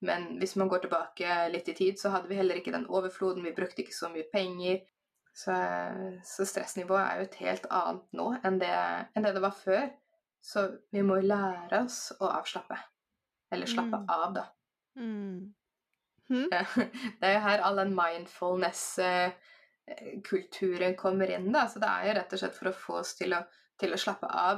[0.01, 3.45] Men hvis man går tilbake litt i tid, så hadde vi heller ikke den overfloden.
[3.45, 4.81] Vi brukte ikke så mye penger.
[5.39, 5.55] Så,
[6.27, 8.77] så stressnivået er jo et helt annet nå enn det,
[9.15, 9.85] enn det, det var før.
[10.43, 10.59] Så
[10.91, 12.77] vi må lære oss å avslappe.
[13.53, 14.05] Eller slappe mm.
[14.11, 14.45] av, da.
[14.99, 15.53] Mm.
[16.29, 16.49] Hm?
[17.19, 21.61] Det er jo her all den mindfulness-kulturen kommer inn, da.
[21.67, 23.39] Så det er jo rett og slett for å få oss til å,
[23.81, 24.55] til å slappe av.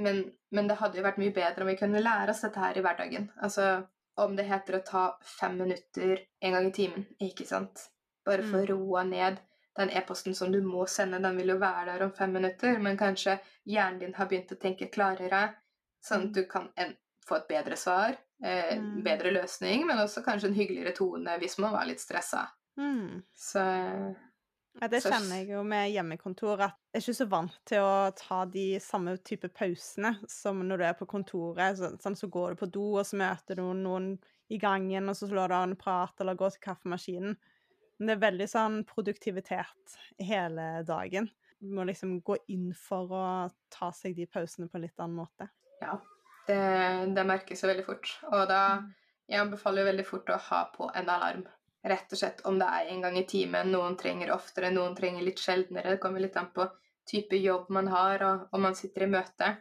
[0.00, 0.16] Men,
[0.54, 2.84] men, det hadde jo vært mye bedre om vi kunne lære oss dette her i
[2.84, 3.24] hverdagen.
[3.44, 3.64] Altså
[4.20, 7.76] om det heter å ta fem minutter en gang i timen, ikke sant.
[8.26, 8.70] Bare for å mm.
[8.72, 9.34] roe ned.
[9.78, 12.98] Den e-posten som du må sende, den vil jo være der om fem minutter, men
[12.98, 13.38] kanskje
[13.70, 15.44] hjernen din har begynt å tenke klarere,
[16.02, 16.34] sånn at mm.
[16.38, 18.96] du kan en, få et bedre svar, eh, mm.
[19.06, 22.48] bedre løsning, men også kanskje en hyggeligere tone hvis man var litt stressa.
[22.80, 23.22] Mm.
[23.36, 23.62] Så
[24.78, 27.94] ja, det kjenner jeg jo med hjemmekontor, at jeg er ikke så vant til å
[28.16, 31.78] ta de samme type pausene som når du er på kontoret.
[31.78, 34.12] Så, sånn, så går du på do, og så møter du noen
[34.50, 37.36] i gangen, og så slår du av en prat eller går til kaffemaskinen.
[38.00, 41.28] Men det er veldig sånn produktivitet hele dagen.
[41.60, 43.24] Du må liksom gå inn for å
[43.68, 45.50] ta seg de pausene på en litt annen måte.
[45.84, 45.98] Ja,
[46.48, 46.62] det,
[47.12, 48.14] det merkes jo veldig fort.
[48.32, 48.88] Og da mm.
[49.30, 51.44] Jeg anbefaler jo veldig fort å ha på en alarm.
[51.86, 53.70] Rett og slett om det er en gang i timen.
[53.70, 55.94] Noen trenger oftere, noen trenger litt sjeldnere.
[55.94, 56.66] Det kommer litt an på
[57.06, 59.52] type jobb man har, og om man sitter i møte.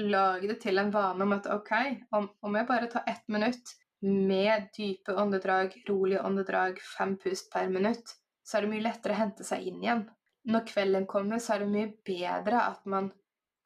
[0.00, 1.72] Lag det til en vane om at OK,
[2.16, 3.74] om, om jeg bare tar ett minutt
[4.06, 9.20] med dype åndedrag, rolige åndedrag, fem pust per minutt, så er det mye lettere å
[9.20, 10.04] hente seg inn igjen.
[10.50, 13.10] Når kvelden kommer, så er det mye bedre at man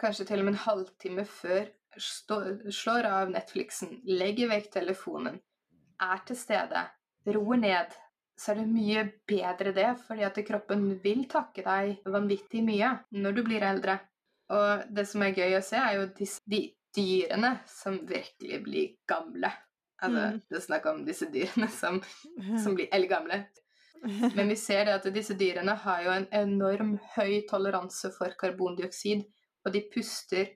[0.03, 5.39] kanskje til og med en halvtime før slår av Netflixen, legger vekk telefonen,
[6.03, 6.83] er til stede,
[7.31, 7.95] roer ned,
[8.35, 13.37] så er det mye bedre det, fordi at kroppen vil takke deg vanvittig mye når
[13.37, 14.01] du blir eldre.
[14.55, 18.91] Og det som er gøy å se, er jo disse, de dyrene som virkelig blir
[19.09, 19.53] gamle.
[20.03, 20.41] Altså, mm.
[20.51, 22.01] det er snakk om disse dyrene som,
[22.63, 23.45] som blir eldgamle.
[24.05, 29.25] Men vi ser det at disse dyrene har jo en enorm høy toleranse for karbondioksid,
[29.65, 30.51] og de puster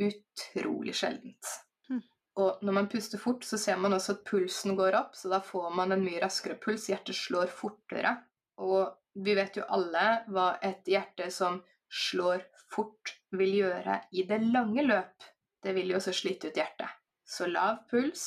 [0.00, 1.50] utrolig sjeldent.
[1.90, 2.00] Hm.
[2.40, 5.42] Og når man puster fort, så ser man også at pulsen går opp, så da
[5.44, 6.88] får man en mye raskere puls.
[6.88, 8.16] Hjertet slår fortere.
[8.64, 8.88] Og
[9.20, 11.60] vi vet jo alle hva et hjerte som
[11.92, 15.28] slår fort, vil gjøre i det lange løp.
[15.62, 16.88] Det vil jo også slite ut hjertet.
[17.24, 18.24] Så lav puls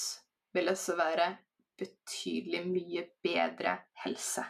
[0.57, 1.29] vil også være
[1.77, 4.43] betydelig mye bedre helse.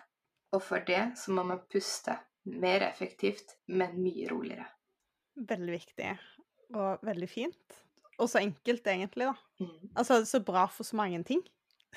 [0.56, 2.16] Og for det så må man puste
[2.48, 4.68] mer effektivt, men mye roligere.
[5.36, 6.14] Veldig viktig
[6.76, 7.84] og veldig fint.
[8.18, 9.34] Og så enkelt, egentlig, da.
[9.60, 9.90] Mm.
[9.96, 11.44] Altså, så bra for så mange ting.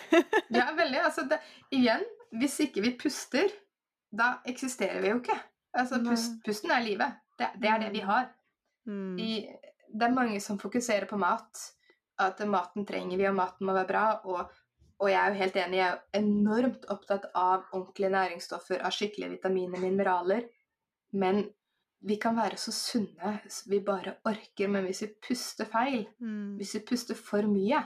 [0.59, 1.01] ja, veldig.
[1.01, 1.41] Altså, det,
[1.73, 2.05] igjen,
[2.39, 3.49] hvis ikke vi puster,
[4.13, 5.39] da eksisterer vi jo ikke.
[5.73, 7.17] Altså, pust, pusten er livet.
[7.39, 8.11] Det, det, er det vi mm.
[8.11, 8.29] har.
[8.87, 9.19] Mm.
[9.19, 9.31] I,
[9.95, 11.65] det er mange som fokuserer på mat.
[12.21, 14.05] At maten trenger vi, og maten må være bra.
[14.29, 14.51] Og,
[15.01, 19.37] og jeg er jo helt enig, jeg er enormt opptatt av ordentlige næringsstoffer, av skikkelige
[19.39, 20.45] vitaminer, mineraler.
[21.17, 21.45] Men
[22.01, 26.57] vi kan være så sunne vi bare orker, men hvis vi puster feil, mm.
[26.61, 27.83] hvis vi puster for mye,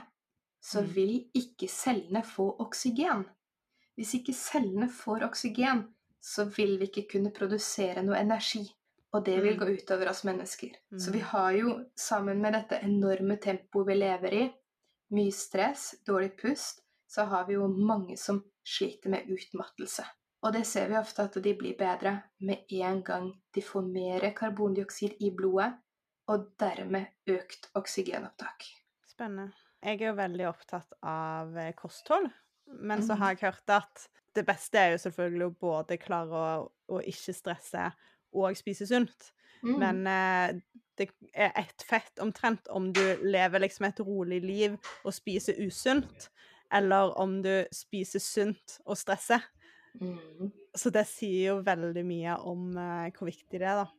[0.63, 0.93] så mm.
[0.95, 3.25] vil ikke cellene få oksygen.
[3.95, 5.85] Hvis ikke cellene får oksygen,
[6.21, 8.63] så vil vi ikke kunne produsere noe energi.
[9.15, 9.59] Og det vil mm.
[9.61, 10.73] gå utover oss mennesker.
[10.99, 11.27] Så vi mm.
[11.31, 14.43] har jo, sammen med dette enorme tempoet vi lever i,
[15.15, 20.03] mye stress, dårlig pust, så har vi jo mange som sliter med utmattelse.
[20.45, 24.25] Og det ser vi ofte at de blir bedre med en gang de får mer
[24.35, 25.71] karbondioksid i blodet,
[26.29, 28.65] og dermed økt oksygenopptak.
[29.07, 29.53] Spennende.
[29.85, 32.27] Jeg er jo veldig opptatt av eh, kosthold,
[32.81, 36.63] men så har jeg hørt at det beste er jo selvfølgelig å både klare å,
[36.65, 37.91] å ikke stresse
[38.35, 39.31] og spise sunt.
[39.63, 39.75] Mm.
[39.81, 40.61] Men eh,
[40.95, 46.29] det er ett fett omtrent om du lever liksom et rolig liv og spiser usunt,
[46.73, 49.43] eller om du spiser sunt og stresser.
[49.99, 50.51] Mm.
[50.75, 53.91] Så det sier jo veldig mye om eh, hvor viktig det er, da.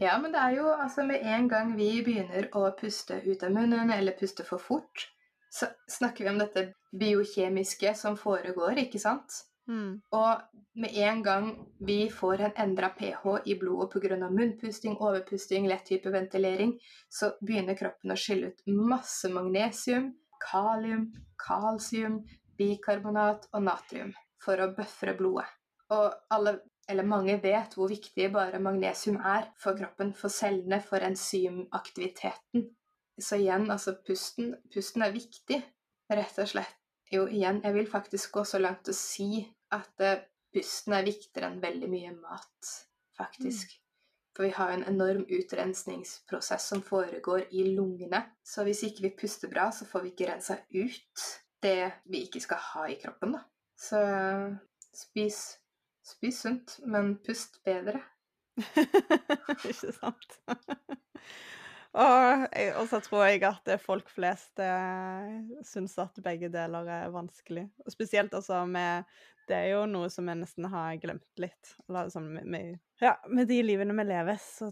[0.00, 3.52] Ja, men det er jo altså med en gang vi begynner å puste ut av
[3.52, 5.10] munnen eller puste for fort,
[5.52, 9.42] så snakker vi om dette biokjemiske som foregår, ikke sant?
[9.70, 10.00] Mm.
[10.10, 11.50] Og med en gang
[11.86, 14.30] vi får en endra pH i blodet pga.
[14.30, 16.74] munnpusting, overpusting, lett hyperventilering,
[17.08, 20.10] så begynner kroppen å skille ut masse magnesium,
[20.50, 21.06] kalium,
[21.46, 22.24] kalsium,
[22.58, 25.46] bikarbonat og natrium for å bøfre blodet.
[25.90, 26.56] Og alle,
[26.88, 32.66] eller mange vet hvor viktig bare magnesium er for kroppen, for cellene, for enzymaktiviteten.
[33.20, 35.62] Så igjen, altså pusten, pusten er viktig,
[36.10, 36.80] rett og slett
[37.10, 39.42] jo, igjen, jeg vil faktisk gå så langt å si
[39.74, 40.22] at uh,
[40.54, 42.72] pusten er viktigere enn veldig mye mat,
[43.18, 43.74] faktisk.
[43.74, 43.86] Mm.
[44.36, 48.22] For vi har en enorm utrensningsprosess som foregår i lungene.
[48.46, 51.24] Så hvis ikke vi puster bra, så får vi ikke rensa ut
[51.62, 53.42] det vi ikke skal ha i kroppen, da.
[53.80, 54.00] Så
[54.96, 55.40] spis,
[56.06, 58.00] spis sunt, men pust bedre.
[59.70, 60.38] ikke sant.
[61.98, 62.44] og,
[62.76, 65.32] og, så tror jeg at folk flest eh,
[65.66, 67.66] syns at begge deler er vanskelig.
[67.84, 69.08] Og spesielt altså med
[69.50, 71.72] Det er jo noe som vi nesten har glemt litt.
[71.90, 74.70] Sånn med, med, ja, med de livene vi lever, så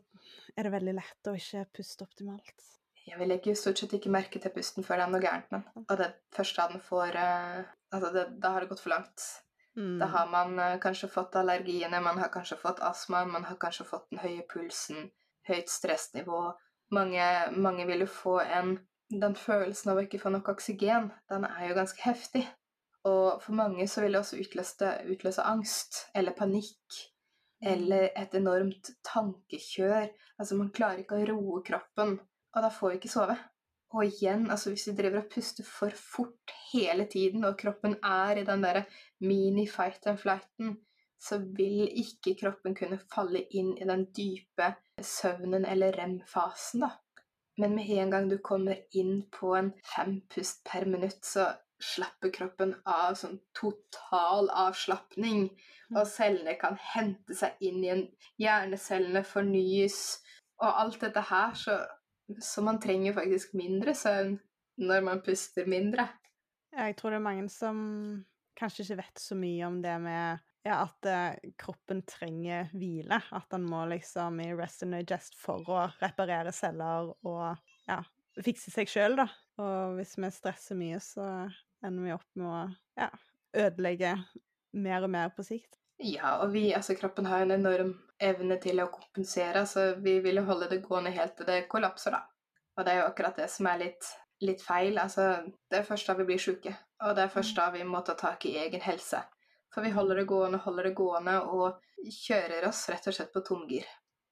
[0.54, 2.68] er det veldig lett å ikke puste optimalt.
[3.09, 5.64] Jeg vil ikke stort sett ikke merke til pusten før det er noe gærent med
[5.64, 5.85] den.
[5.88, 9.22] Og det første den får uh, Altså, det, da har det gått for langt.
[9.78, 9.94] Mm.
[10.02, 13.87] Da har man uh, kanskje fått allergiene, man har kanskje fått astma, man har kanskje
[13.88, 15.09] fått den høye pulsen,
[15.48, 16.42] høyt stressnivå.
[16.94, 17.24] Mange,
[17.57, 21.70] mange vil jo få en Den følelsen av å ikke få nok oksygen, den er
[21.70, 22.42] jo ganske heftig.
[23.09, 26.98] Og for mange så vil det også utløse, utløse angst eller panikk.
[27.62, 27.70] Mm.
[27.72, 30.11] Eller et enormt tankekjør.
[30.37, 32.18] Altså, man klarer ikke å roe kroppen
[32.55, 33.37] og da får vi ikke sove.
[33.96, 38.40] Og igjen, altså hvis vi driver og puster for fort hele tiden, og kroppen er
[38.40, 38.85] i den derre
[39.24, 40.77] mini-fight and flighten,
[41.18, 44.74] så vil ikke kroppen kunne falle inn i den dype
[45.06, 46.92] søvnen eller rem-fasen, da.
[47.58, 51.50] Men med en gang du kommer inn på en fem pust per minutt, så
[51.82, 55.48] slapper kroppen av sånn total avslapning.
[55.94, 56.11] Og mm.
[56.11, 58.04] cellene kan hente seg inn igjen.
[58.38, 60.00] Hjernecellene fornyes.
[60.62, 61.80] Og alt dette her, så
[62.40, 64.37] så man trenger faktisk mindre søvn
[64.78, 66.08] når man puster mindre.
[66.72, 67.78] Jeg tror det er mange som
[68.58, 73.20] kanskje ikke vet så mye om det med ja, at uh, kroppen trenger hvile.
[73.33, 77.44] At den må liksom i rest and digest for å reparere celler og
[77.88, 78.02] ja,
[78.44, 79.28] fikse seg sjøl, da.
[79.62, 81.24] Og hvis vi stresser mye, så
[81.85, 82.61] ender vi opp med å
[83.00, 83.11] ja,
[83.66, 84.14] ødelegge
[84.78, 85.78] mer og mer på sikt.
[85.98, 90.38] Ja, og vi, altså kroppen har en enorm evne til å kompensere, så vi vil
[90.38, 92.22] jo holde det gående helt til det kollapser, da.
[92.78, 94.07] Og det er jo akkurat det som er litt,
[94.46, 95.00] litt feil.
[95.02, 95.33] Altså,
[95.70, 97.59] det er først da vi blir sjuke, og det er først mm.
[97.59, 99.24] da vi må ta tak i egen helse.
[99.74, 103.44] For vi holder det gående, holder det gående og kjører oss rett og slett på
[103.46, 103.88] tomgir.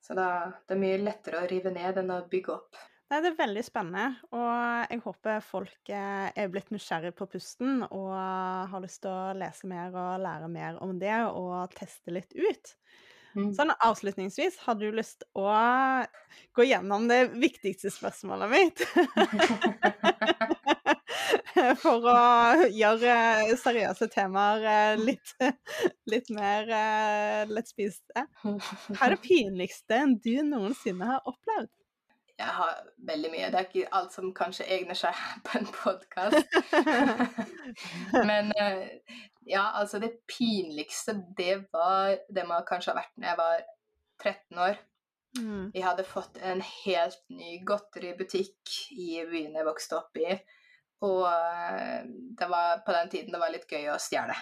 [0.06, 0.28] Så da,
[0.66, 2.78] det er mye lettere å rive ned enn å bygge opp.
[3.10, 7.84] Nei, Det er veldig spennende, og jeg håper folk eh, er blitt nysgjerrig på pusten
[7.86, 8.14] og
[8.72, 12.72] har lyst til å lese mer og lære mer om det og teste litt ut.
[13.36, 13.52] Mm.
[13.54, 15.46] Sånn avslutningsvis, har du lyst å
[16.56, 18.82] gå gjennom det viktigste spørsmålet mitt?
[21.82, 25.34] For å gjøre seriøse temaer eh, litt,
[26.12, 28.26] litt mer eh, lettspiste.
[28.42, 31.72] Hva er det pinligste du noensinne har opplevd?
[32.36, 33.46] jeg har veldig mye.
[33.48, 36.58] Det er ikke alt som kanskje egner seg på en podkast.
[38.28, 38.82] Men eh,
[39.48, 43.64] ja, altså det pinligste, det var det man kanskje har vært når jeg var
[44.20, 44.84] 13 år.
[45.36, 45.64] Mm.
[45.84, 50.36] Hadde fått en helt ny godteributikk i byen jeg vokste opp i.
[51.04, 52.06] Og eh,
[52.38, 54.36] det var på den tiden det var litt gøy å stjele.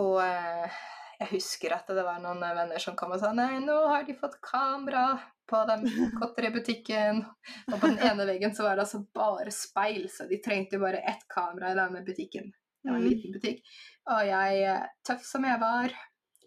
[0.00, 0.80] Og eh,
[1.20, 4.16] jeg husker at det var noen venner som kom og sa nei, nå har de
[4.16, 5.18] fått kamera
[5.50, 5.84] på den
[6.20, 7.24] godteributikken.
[7.68, 10.84] Og på den ene veggen så var det altså bare speil, så de trengte jo
[10.86, 12.48] bare ett kamera i denne butikken.
[12.80, 13.10] Det var en mm.
[13.10, 13.74] liten butikk.
[14.08, 15.92] Og jeg, eh, tøff som jeg var,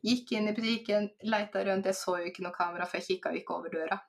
[0.03, 1.91] gikk inn i butikken, leita rundt.
[1.91, 3.99] Jeg så jo ikke noe kamera, for jeg kikka jo ikke over døra.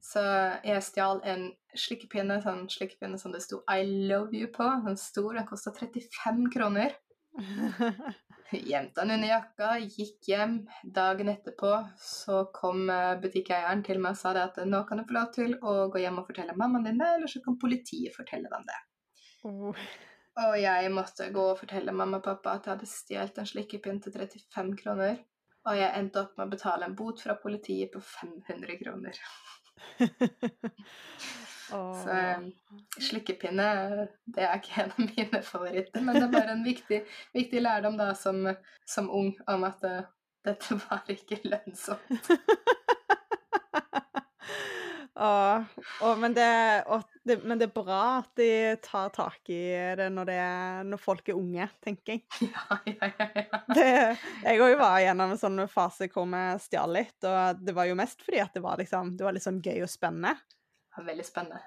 [0.00, 0.22] Så
[0.64, 4.66] jeg stjal en slikkepinne, sånn slikkepinne som det sto 'I love you' på.
[4.86, 6.96] Den stor, den kosta 35 kroner.
[8.50, 10.56] Gjemte den under jakka, gikk hjem.
[10.82, 11.70] Dagen etterpå
[12.02, 15.28] så kom eh, butikkeieren til meg og sa det at nå kan du få lov
[15.36, 18.66] til å gå hjem og fortelle mammaen din det, eller så kan politiet fortelle dem
[18.66, 18.80] det.
[19.46, 19.86] Oh.
[20.40, 24.02] Og jeg måtte gå og fortelle mamma og pappa at jeg hadde stjålet en slikkepinn
[24.02, 25.22] til 35 kroner.
[25.68, 29.18] Og jeg endte opp med å betale en bot fra politiet på 500 kroner.
[31.72, 31.94] Oh.
[32.02, 32.46] Så um,
[32.98, 33.66] slikkepinne
[34.34, 37.02] det er ikke en av mine favoritter, men det er bare en viktig,
[37.36, 38.42] viktig lærdom da som,
[38.86, 40.00] som, ung om at uh,
[40.46, 42.32] dette var ikke lønnsomt.
[45.14, 45.64] oh,
[46.06, 46.48] og, men, det,
[47.24, 49.60] det, men, det, er bra at de tar tak i
[49.98, 50.40] det når, det,
[50.90, 52.24] når folk er unge, tenker jeg.
[52.50, 54.14] Ja, ja, ja, ja.
[54.44, 57.98] Jeg òg var gjennom en sånn fase hvor vi stjal litt, og det var jo
[57.98, 61.08] mest fordi at det var, liksom, det var litt sånn gøy og spennende Det var
[61.12, 61.62] veldig spennende.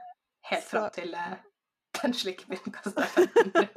[0.50, 1.36] Helt fram til uh,
[2.02, 3.70] den slikkebiten kosta 1500.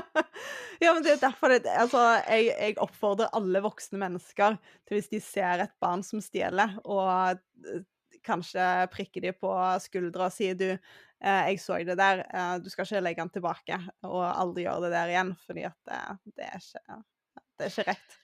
[0.84, 4.56] ja, men det er derfor det, altså, jeg, jeg, oppfordrer alle voksne mennesker
[4.88, 7.82] til hvis de ser et barn som stjeler, og uh,
[8.26, 9.52] kanskje prikker de på
[9.84, 12.24] skuldra og sier du eh, jeg så det der.
[12.28, 15.78] Eh, du skal ikke legge den tilbake og aldri gjøre det der igjen, fordi at
[15.90, 16.00] det,
[16.36, 17.02] det, er, ikke,
[17.34, 18.16] det er, ikke, rett.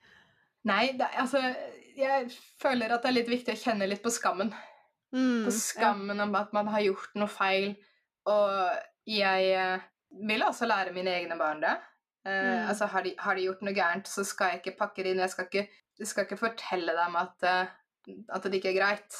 [0.66, 1.42] Nei, det, altså
[1.96, 2.30] Jeg
[2.62, 4.50] føler at det er litt viktig å kjenne litt på skammen.
[5.14, 6.26] Mm, på skammen ja.
[6.26, 7.70] om at man har gjort noe feil.
[8.26, 9.84] Og jeg eh,
[10.26, 11.76] vil også lære mine egne barn det.
[12.26, 12.68] Uh, mm.
[12.72, 15.22] Altså, har de, har de, gjort noe gærent, så skal jeg ikke pakke det inn.
[15.22, 15.66] Jeg skal ikke,
[16.00, 19.18] jeg skal ikke fortelle dem at, uh, at, det ikke er greit.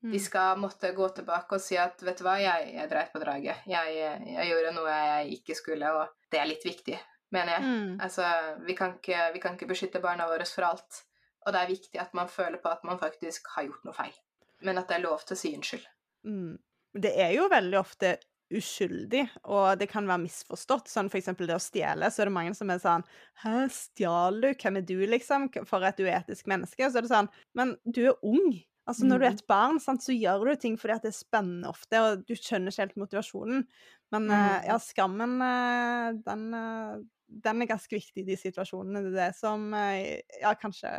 [0.00, 0.12] Mm.
[0.14, 3.20] De skal måtte gå tilbake og si at 'vet du hva, jeg, jeg dreit på
[3.20, 3.66] draget'.
[3.68, 6.96] Jeg, jeg, gjorde noe jeg ikke skulle, og det er litt viktig,
[7.36, 7.66] mener jeg.
[7.66, 8.00] Mm.
[8.00, 8.30] Altså,
[8.64, 11.04] vi kan, ikke, vi kan, ikke, beskytte barna våre for alt.
[11.44, 14.16] Og det er viktig at man føler på at man faktisk har gjort noe feil.
[14.64, 15.86] Men at det er lov til å si unnskyld.
[16.24, 16.56] Mm.
[17.00, 18.16] Det er jo veldig ofte
[18.50, 19.22] uskyldig,
[19.52, 20.90] og det kan være misforstått.
[20.90, 23.04] Sånn for eksempel det å stjele, så er det mange som er sånn
[23.44, 24.48] Hæ, stjal du?
[24.54, 25.46] Hvem er du, liksom?
[25.68, 26.86] For et uetisk menneske.
[26.86, 28.58] Og Så er det sånn Men du er ung.
[28.88, 29.38] Altså, når du er mm.
[29.38, 32.72] et barn, sant, så gjør du ting fordi det er spennende ofte, og du skjønner
[32.72, 33.62] ikke helt motivasjonen.
[34.10, 36.96] Men uh, ja, skammen, uh, den, uh,
[37.44, 39.04] den, er ganske viktig i de situasjonene.
[39.04, 40.90] Det er det som ja, kanskje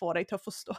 [0.00, 0.78] får deg til å forstå.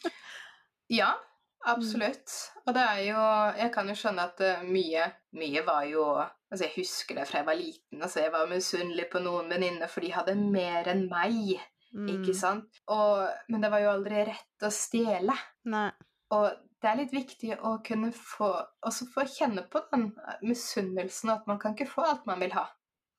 [1.00, 1.14] ja,
[1.60, 1.74] Mm.
[1.74, 2.34] Absolutt.
[2.64, 3.22] Og det er jo
[3.60, 5.02] Jeg kan jo skjønne at mye
[5.36, 8.00] Mye var jo Altså, jeg husker det fra jeg var liten.
[8.00, 11.60] Altså, jeg var misunnelig på noen venninner, for de hadde mer enn meg.
[11.94, 12.08] Mm.
[12.14, 12.82] Ikke sant?
[12.92, 15.34] Og, men det var jo aldri rett å stjele.
[15.70, 15.88] Nei.
[16.34, 16.46] Og
[16.80, 18.52] det er litt viktig å kunne få
[18.86, 20.10] Også få kjenne på den
[20.46, 22.68] misunnelsen, at man kan ikke få alt man vil ha.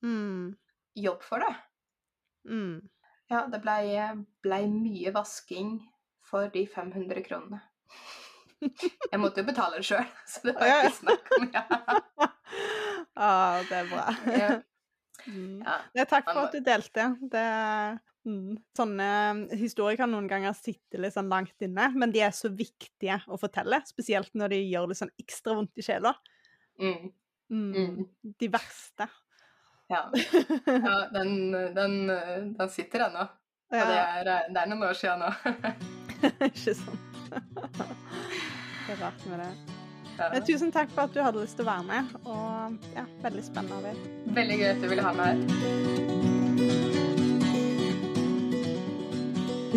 [0.02, 0.56] Mm.
[0.98, 1.52] Jobb for det.
[2.48, 2.80] Mm.
[3.30, 3.84] Ja, det blei
[4.44, 5.76] ble mye vasking
[6.26, 7.62] for de 500 kronene.
[8.62, 11.62] Jeg måtte jo betale det sjøl, så det var ikke snakk om ja.
[13.26, 14.04] ah, det er bra.
[14.30, 14.52] Ja.
[15.26, 15.62] Mm.
[15.94, 17.08] Ja, takk for at du delte.
[17.30, 17.46] Det,
[18.28, 19.08] mm, sånne
[19.58, 23.38] historier kan noen ganger sitte litt sånn langt inne, men de er så viktige å
[23.40, 26.14] fortelle, spesielt når de gjør det sånn ekstra vondt i sjela.
[26.80, 27.10] Mm.
[27.52, 27.68] mm.
[27.76, 28.32] Mm.
[28.40, 29.08] De verste.
[29.92, 30.06] Ja.
[30.88, 31.96] ja den, den,
[32.56, 33.28] den, sitter ennå.
[33.72, 35.30] Og det er, det er noen år siden nå.
[36.48, 37.06] ikke sant.
[37.32, 39.52] det er rart med det.
[40.12, 40.26] Ja.
[40.28, 42.10] Men tusen takk for at du hadde lyst til å være med.
[42.28, 43.94] Og ja, veldig spennende.
[44.36, 47.01] Veldig gøy at du ville ha meg her.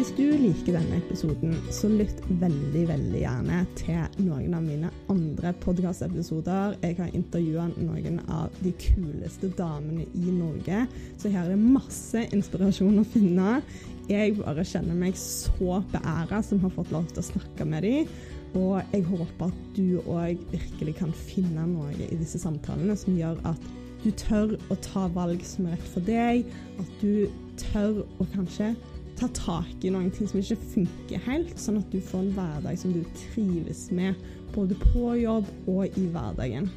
[0.05, 5.49] Hvis du liker denne episoden, så lytt veldig veldig gjerne til noen av mine andre
[5.63, 6.75] podkastepisoder.
[6.83, 10.83] Jeg har intervjua noen av de kuleste damene i Norge,
[11.17, 13.57] så her er det masse inspirasjon å finne.
[14.05, 18.15] Jeg bare kjenner meg så beæra som har fått lov til å snakke med dem.
[18.61, 23.41] Og jeg håper at du òg virkelig kan finne noe i disse samtalene som gjør
[23.55, 23.71] at
[24.05, 26.45] du tør å ta valg som er rett for deg,
[26.77, 27.25] at du
[27.57, 28.75] tør å kanskje
[29.15, 32.79] ta tak i noen ting som ikke funker helt, sånn at du får en hverdag
[32.79, 34.19] som du trives med,
[34.55, 36.69] både på jobb og i hverdagen.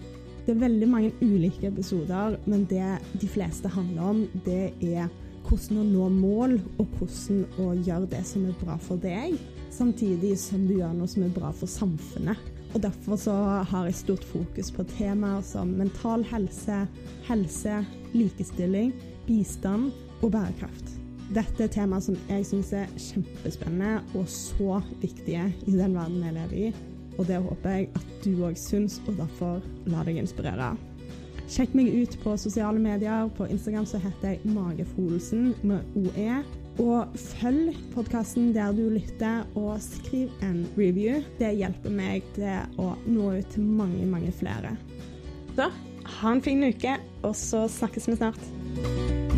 [0.47, 5.11] Det er veldig mange ulike episoder, men det de fleste handler om, det er
[5.49, 9.37] hvordan å nå mål, og hvordan å gjøre det som er bra for deg,
[9.75, 12.41] samtidig som du gjør noe som er bra for samfunnet.
[12.75, 13.35] Og Derfor så
[13.65, 16.83] har jeg stort fokus på temaer som mental helse,
[17.29, 17.81] helse,
[18.13, 18.93] likestilling,
[19.29, 20.99] bistand og bærekraft.
[21.29, 26.37] Dette er temaer som jeg syns er kjempespennende og så viktige i den verden jeg
[26.39, 26.71] lever i.
[27.19, 29.59] Og det håper jeg at du òg syns, og derfor
[29.91, 30.71] la deg inspirere.
[31.49, 33.29] Sjekk meg ut på sosiale medier.
[33.37, 36.41] På Instagram så heter jeg Magefolelsen med OE.
[36.79, 41.25] Og følg podkasten der du lytter, og skriv en review.
[41.41, 44.77] Det hjelper meg til å nå ut til mange, mange flere.
[45.59, 45.73] Så
[46.21, 49.38] ha en fin uke, og så snakkes vi snart.